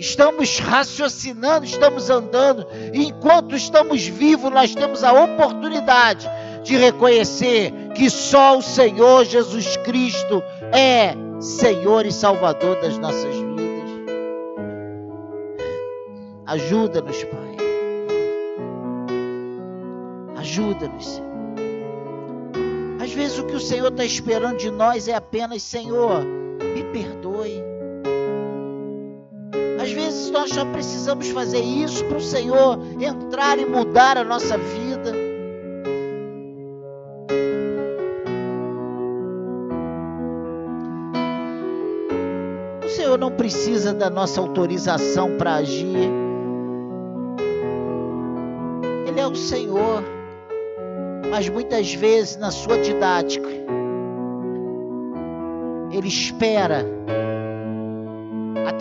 estamos 0.00 0.58
raciocinando, 0.58 1.66
estamos 1.66 2.08
andando, 2.08 2.66
e 2.94 3.04
enquanto 3.04 3.54
estamos 3.54 4.06
vivos, 4.06 4.50
nós 4.50 4.74
temos 4.74 5.04
a 5.04 5.12
oportunidade 5.12 6.26
de 6.64 6.76
reconhecer 6.76 7.72
que 7.94 8.08
só 8.08 8.56
o 8.56 8.62
Senhor 8.62 9.24
Jesus 9.24 9.76
Cristo 9.78 10.42
é 10.72 11.14
Senhor 11.38 12.06
e 12.06 12.12
Salvador 12.12 12.80
das 12.80 12.96
nossas 12.96 13.34
vidas. 13.34 13.50
Ajuda-nos, 16.46 17.22
Pai. 17.24 17.56
Ajuda-nos, 20.38 21.06
Senhor. 21.06 21.30
Às 23.02 23.12
vezes 23.12 23.38
o 23.38 23.44
que 23.44 23.54
o 23.54 23.60
Senhor 23.60 23.88
está 23.88 24.04
esperando 24.04 24.56
de 24.56 24.70
nós 24.70 25.08
é 25.08 25.14
apenas, 25.14 25.62
Senhor, 25.62 26.24
me 26.24 26.84
perdoe. 26.84 27.69
Às 29.80 29.92
vezes 29.92 30.30
nós 30.30 30.50
só 30.50 30.62
precisamos 30.66 31.30
fazer 31.30 31.62
isso 31.62 32.04
para 32.04 32.18
o 32.18 32.20
Senhor 32.20 32.78
entrar 33.00 33.58
e 33.58 33.64
mudar 33.64 34.18
a 34.18 34.24
nossa 34.24 34.58
vida. 34.58 35.10
O 42.84 42.88
Senhor 42.90 43.18
não 43.18 43.30
precisa 43.30 43.94
da 43.94 44.10
nossa 44.10 44.38
autorização 44.42 45.38
para 45.38 45.54
agir. 45.54 46.10
Ele 49.08 49.18
é 49.18 49.26
o 49.26 49.34
Senhor. 49.34 50.04
Mas 51.30 51.48
muitas 51.48 51.94
vezes 51.94 52.36
na 52.36 52.50
sua 52.50 52.76
didática, 52.76 53.48
Ele 55.90 56.08
espera 56.08 56.99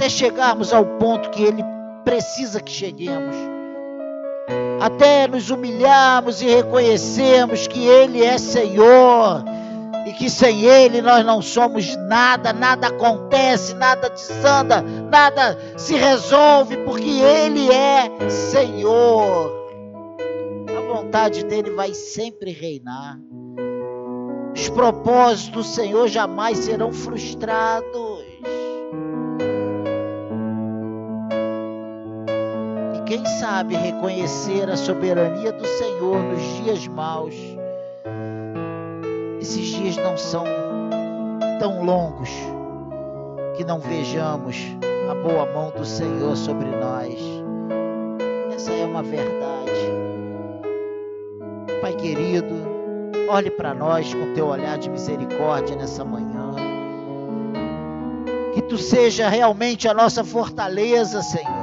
até 0.09 0.17
chegarmos 0.17 0.73
ao 0.73 0.83
ponto 0.97 1.29
que 1.29 1.43
Ele 1.43 1.63
precisa 2.03 2.59
que 2.59 2.71
cheguemos. 2.71 3.35
Até 4.81 5.27
nos 5.27 5.51
humilharmos 5.51 6.41
e 6.41 6.45
reconhecermos 6.45 7.67
que 7.67 7.85
Ele 7.85 8.23
é 8.23 8.37
Senhor 8.39 9.43
e 10.07 10.13
que 10.13 10.29
sem 10.29 10.65
Ele 10.65 11.01
nós 11.01 11.23
não 11.23 11.41
somos 11.41 11.95
nada, 12.07 12.51
nada 12.51 12.87
acontece, 12.87 13.75
nada 13.75 14.09
desanda, 14.09 14.81
nada 14.81 15.57
se 15.77 15.95
resolve, 15.95 16.77
porque 16.77 17.09
Ele 17.09 17.71
é 17.71 18.29
Senhor. 18.29 19.53
A 20.75 20.93
vontade 20.93 21.45
dele 21.45 21.69
vai 21.71 21.93
sempre 21.93 22.51
reinar. 22.51 23.19
Os 24.55 24.69
propósitos 24.69 25.49
do 25.49 25.63
Senhor 25.63 26.07
jamais 26.07 26.57
serão 26.57 26.91
frustrados. 26.91 28.08
Quem 33.09 33.25
sabe 33.25 33.75
reconhecer 33.75 34.69
a 34.69 34.77
soberania 34.77 35.51
do 35.51 35.65
Senhor 35.65 36.21
nos 36.21 36.43
dias 36.57 36.87
maus, 36.87 37.33
esses 39.41 39.65
dias 39.65 39.97
não 39.97 40.15
são 40.15 40.43
tão 41.59 41.83
longos 41.83 42.29
que 43.57 43.65
não 43.65 43.79
vejamos 43.79 44.57
a 45.09 45.15
boa 45.15 45.51
mão 45.51 45.71
do 45.71 45.83
Senhor 45.83 46.37
sobre 46.37 46.67
nós. 46.67 47.15
Essa 48.53 48.73
é 48.73 48.85
uma 48.85 49.01
verdade. 49.01 49.71
Pai 51.81 51.95
querido, 51.95 52.53
olhe 53.27 53.49
para 53.49 53.73
nós 53.73 54.13
com 54.13 54.35
teu 54.35 54.45
olhar 54.45 54.77
de 54.77 54.87
misericórdia 54.87 55.75
nessa 55.75 56.05
manhã. 56.05 56.53
Que 58.53 58.61
tu 58.61 58.77
seja 58.77 59.27
realmente 59.29 59.87
a 59.87 59.95
nossa 59.95 60.23
fortaleza, 60.23 61.23
Senhor 61.23 61.58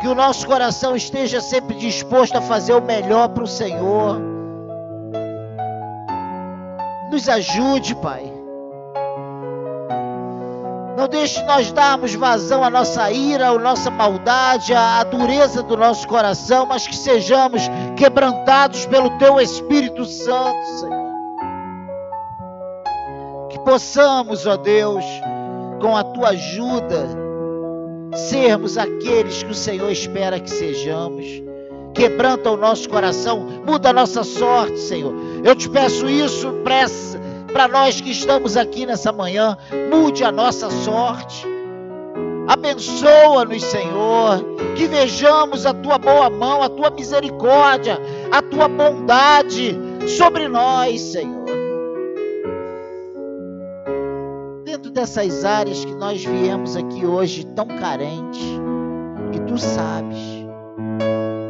que 0.00 0.08
o 0.08 0.14
nosso 0.14 0.46
coração 0.46 0.96
esteja 0.96 1.40
sempre 1.42 1.76
disposto 1.76 2.36
a 2.36 2.40
fazer 2.40 2.72
o 2.72 2.80
melhor 2.80 3.28
para 3.28 3.44
o 3.44 3.46
Senhor. 3.46 4.18
Nos 7.10 7.28
ajude, 7.28 7.94
Pai. 7.96 8.32
Não 10.96 11.06
deixe 11.06 11.42
nós 11.44 11.70
darmos 11.70 12.14
vazão 12.14 12.64
à 12.64 12.70
nossa 12.70 13.10
ira, 13.10 13.48
à 13.48 13.58
nossa 13.58 13.90
maldade, 13.90 14.74
à 14.74 15.02
dureza 15.04 15.62
do 15.62 15.76
nosso 15.76 16.08
coração, 16.08 16.66
mas 16.66 16.86
que 16.86 16.96
sejamos 16.96 17.62
quebrantados 17.96 18.86
pelo 18.86 19.10
Teu 19.18 19.38
Espírito 19.40 20.04
Santo, 20.06 20.66
Senhor. 20.78 21.10
Que 23.50 23.58
possamos, 23.60 24.46
ó 24.46 24.56
Deus, 24.56 25.04
com 25.80 25.96
a 25.96 26.04
Tua 26.04 26.30
ajuda, 26.30 27.29
sermos 28.14 28.76
aqueles 28.76 29.42
que 29.42 29.50
o 29.50 29.54
Senhor 29.54 29.90
espera 29.90 30.40
que 30.40 30.50
sejamos. 30.50 31.24
Quebranta 31.94 32.50
o 32.50 32.56
nosso 32.56 32.88
coração, 32.88 33.46
muda 33.66 33.90
a 33.90 33.92
nossa 33.92 34.22
sorte, 34.22 34.78
Senhor. 34.78 35.12
Eu 35.44 35.54
te 35.54 35.68
peço 35.68 36.08
isso 36.08 36.52
para 37.52 37.68
nós 37.68 38.00
que 38.00 38.10
estamos 38.10 38.56
aqui 38.56 38.86
nessa 38.86 39.12
manhã. 39.12 39.56
Mude 39.90 40.22
a 40.22 40.30
nossa 40.30 40.70
sorte. 40.70 41.46
Abençoa-nos, 42.46 43.62
Senhor. 43.64 44.44
Que 44.76 44.86
vejamos 44.86 45.66
a 45.66 45.74
tua 45.74 45.98
boa 45.98 46.30
mão, 46.30 46.62
a 46.62 46.68
tua 46.68 46.90
misericórdia, 46.90 47.98
a 48.30 48.40
tua 48.40 48.68
bondade 48.68 49.78
sobre 50.06 50.48
nós, 50.48 51.00
Senhor. 51.00 51.39
Dessas 55.00 55.46
áreas 55.46 55.82
que 55.82 55.94
nós 55.94 56.22
viemos 56.22 56.76
aqui 56.76 57.06
hoje 57.06 57.46
tão 57.56 57.66
carentes, 57.66 58.44
que 59.32 59.40
tu 59.40 59.56
sabes. 59.56 60.18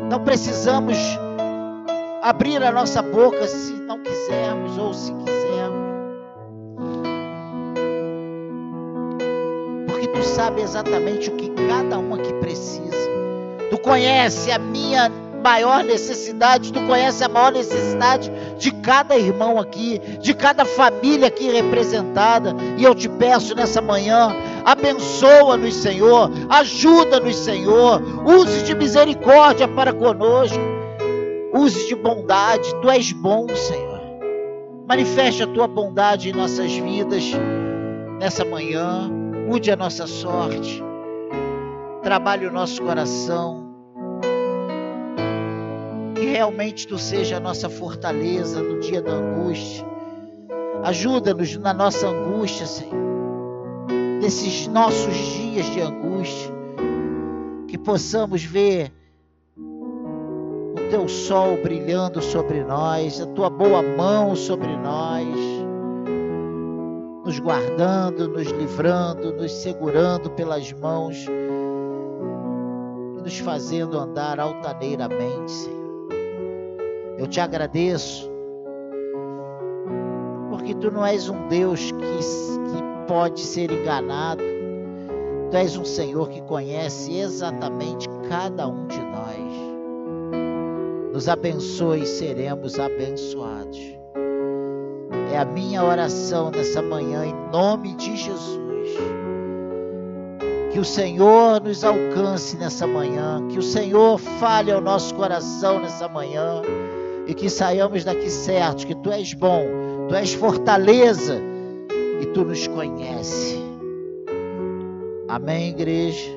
Não 0.08 0.22
precisamos 0.22 0.96
abrir 2.22 2.62
a 2.62 2.70
nossa 2.70 3.02
boca 3.02 3.44
se 3.48 3.72
não 3.72 3.98
quisermos 4.04 4.78
ou 4.78 4.94
se 4.94 5.12
quisermos. 5.12 5.80
Porque 9.88 10.06
tu 10.06 10.22
sabes 10.22 10.62
exatamente 10.62 11.28
o 11.30 11.34
que 11.34 11.50
cada 11.50 11.98
um 11.98 12.14
aqui 12.14 12.32
precisa. 12.34 13.10
Tu 13.68 13.78
conhece 13.78 14.52
a 14.52 14.60
minha 14.60 15.10
maior 15.42 15.82
necessidade, 15.82 16.72
tu 16.72 16.80
conhece 16.86 17.24
a 17.24 17.28
maior 17.28 17.50
necessidade 17.50 18.30
de 18.60 18.70
cada 18.70 19.16
irmão 19.16 19.58
aqui, 19.58 19.98
de 20.20 20.34
cada 20.34 20.66
família 20.66 21.28
aqui 21.28 21.50
representada. 21.50 22.54
E 22.76 22.84
eu 22.84 22.94
te 22.94 23.08
peço 23.08 23.54
nessa 23.54 23.80
manhã, 23.80 24.36
abençoa-nos, 24.64 25.74
Senhor, 25.74 26.30
ajuda-nos, 26.50 27.36
Senhor, 27.36 28.02
use 28.24 28.62
de 28.62 28.74
misericórdia 28.74 29.66
para 29.66 29.94
conosco, 29.94 30.60
use 31.54 31.88
de 31.88 31.96
bondade, 31.96 32.72
tu 32.82 32.90
és 32.90 33.10
bom, 33.12 33.48
Senhor. 33.48 33.98
Manifeste 34.86 35.42
a 35.42 35.46
tua 35.46 35.66
bondade 35.66 36.28
em 36.28 36.32
nossas 36.32 36.70
vidas 36.70 37.24
nessa 38.18 38.44
manhã, 38.44 39.10
mude 39.48 39.70
a 39.70 39.76
nossa 39.76 40.06
sorte, 40.06 40.84
trabalhe 42.02 42.46
o 42.46 42.52
nosso 42.52 42.82
coração 42.82 43.69
que 46.20 46.26
realmente 46.26 46.86
tu 46.86 46.98
seja 46.98 47.38
a 47.38 47.40
nossa 47.40 47.70
fortaleza 47.70 48.62
no 48.62 48.78
dia 48.78 49.00
da 49.00 49.12
angústia. 49.12 49.86
Ajuda-nos 50.82 51.56
na 51.56 51.72
nossa 51.72 52.08
angústia, 52.08 52.66
Senhor. 52.66 53.00
Nesses 54.20 54.66
nossos 54.66 55.16
dias 55.16 55.64
de 55.70 55.80
angústia, 55.80 56.52
que 57.66 57.78
possamos 57.78 58.44
ver 58.44 58.92
o 59.56 60.90
teu 60.90 61.08
sol 61.08 61.56
brilhando 61.62 62.20
sobre 62.20 62.62
nós, 62.64 63.18
a 63.18 63.26
tua 63.28 63.48
boa 63.48 63.82
mão 63.82 64.36
sobre 64.36 64.76
nós, 64.76 65.26
nos 67.24 67.38
guardando, 67.38 68.28
nos 68.28 68.48
livrando, 68.48 69.32
nos 69.32 69.52
segurando 69.52 70.28
pelas 70.32 70.70
mãos 70.70 71.16
e 73.16 73.22
nos 73.22 73.38
fazendo 73.38 73.98
andar 73.98 74.38
altaneiramente, 74.38 75.50
Senhor. 75.50 75.79
Eu 77.20 77.26
te 77.26 77.38
agradeço, 77.38 78.30
porque 80.48 80.74
tu 80.74 80.90
não 80.90 81.04
és 81.04 81.28
um 81.28 81.48
Deus 81.48 81.92
que, 81.92 81.98
que 81.98 83.06
pode 83.06 83.40
ser 83.40 83.70
enganado, 83.70 84.42
tu 85.50 85.56
és 85.58 85.76
um 85.76 85.84
Senhor 85.84 86.30
que 86.30 86.40
conhece 86.40 87.14
exatamente 87.18 88.08
cada 88.26 88.66
um 88.66 88.86
de 88.86 88.98
nós. 89.02 89.36
Nos 91.12 91.28
abençoe 91.28 92.04
e 92.04 92.06
seremos 92.06 92.80
abençoados. 92.80 93.78
É 95.30 95.36
a 95.36 95.44
minha 95.44 95.84
oração 95.84 96.50
nessa 96.50 96.80
manhã, 96.80 97.26
em 97.26 97.34
nome 97.52 97.96
de 97.96 98.16
Jesus. 98.16 98.60
Que 100.72 100.78
o 100.78 100.84
Senhor 100.86 101.60
nos 101.60 101.84
alcance 101.84 102.56
nessa 102.56 102.86
manhã, 102.86 103.46
que 103.48 103.58
o 103.58 103.62
Senhor 103.62 104.16
fale 104.16 104.72
ao 104.72 104.80
nosso 104.80 105.14
coração 105.14 105.80
nessa 105.80 106.08
manhã 106.08 106.62
e 107.30 107.34
que 107.34 107.48
saiamos 107.48 108.02
daqui 108.02 108.28
certos, 108.28 108.84
que 108.84 108.94
tu 108.96 109.12
és 109.12 109.32
bom, 109.34 109.64
tu 110.08 110.16
és 110.16 110.34
fortaleza 110.34 111.40
e 112.20 112.26
tu 112.26 112.44
nos 112.44 112.66
conhece. 112.66 113.56
Amém, 115.28 115.68
igreja. 115.68 116.28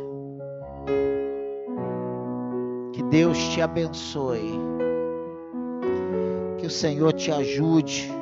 Que 2.94 3.02
Deus 3.02 3.40
te 3.40 3.60
abençoe. 3.60 4.54
Que 6.60 6.68
o 6.68 6.70
Senhor 6.70 7.12
te 7.14 7.32
ajude 7.32 8.14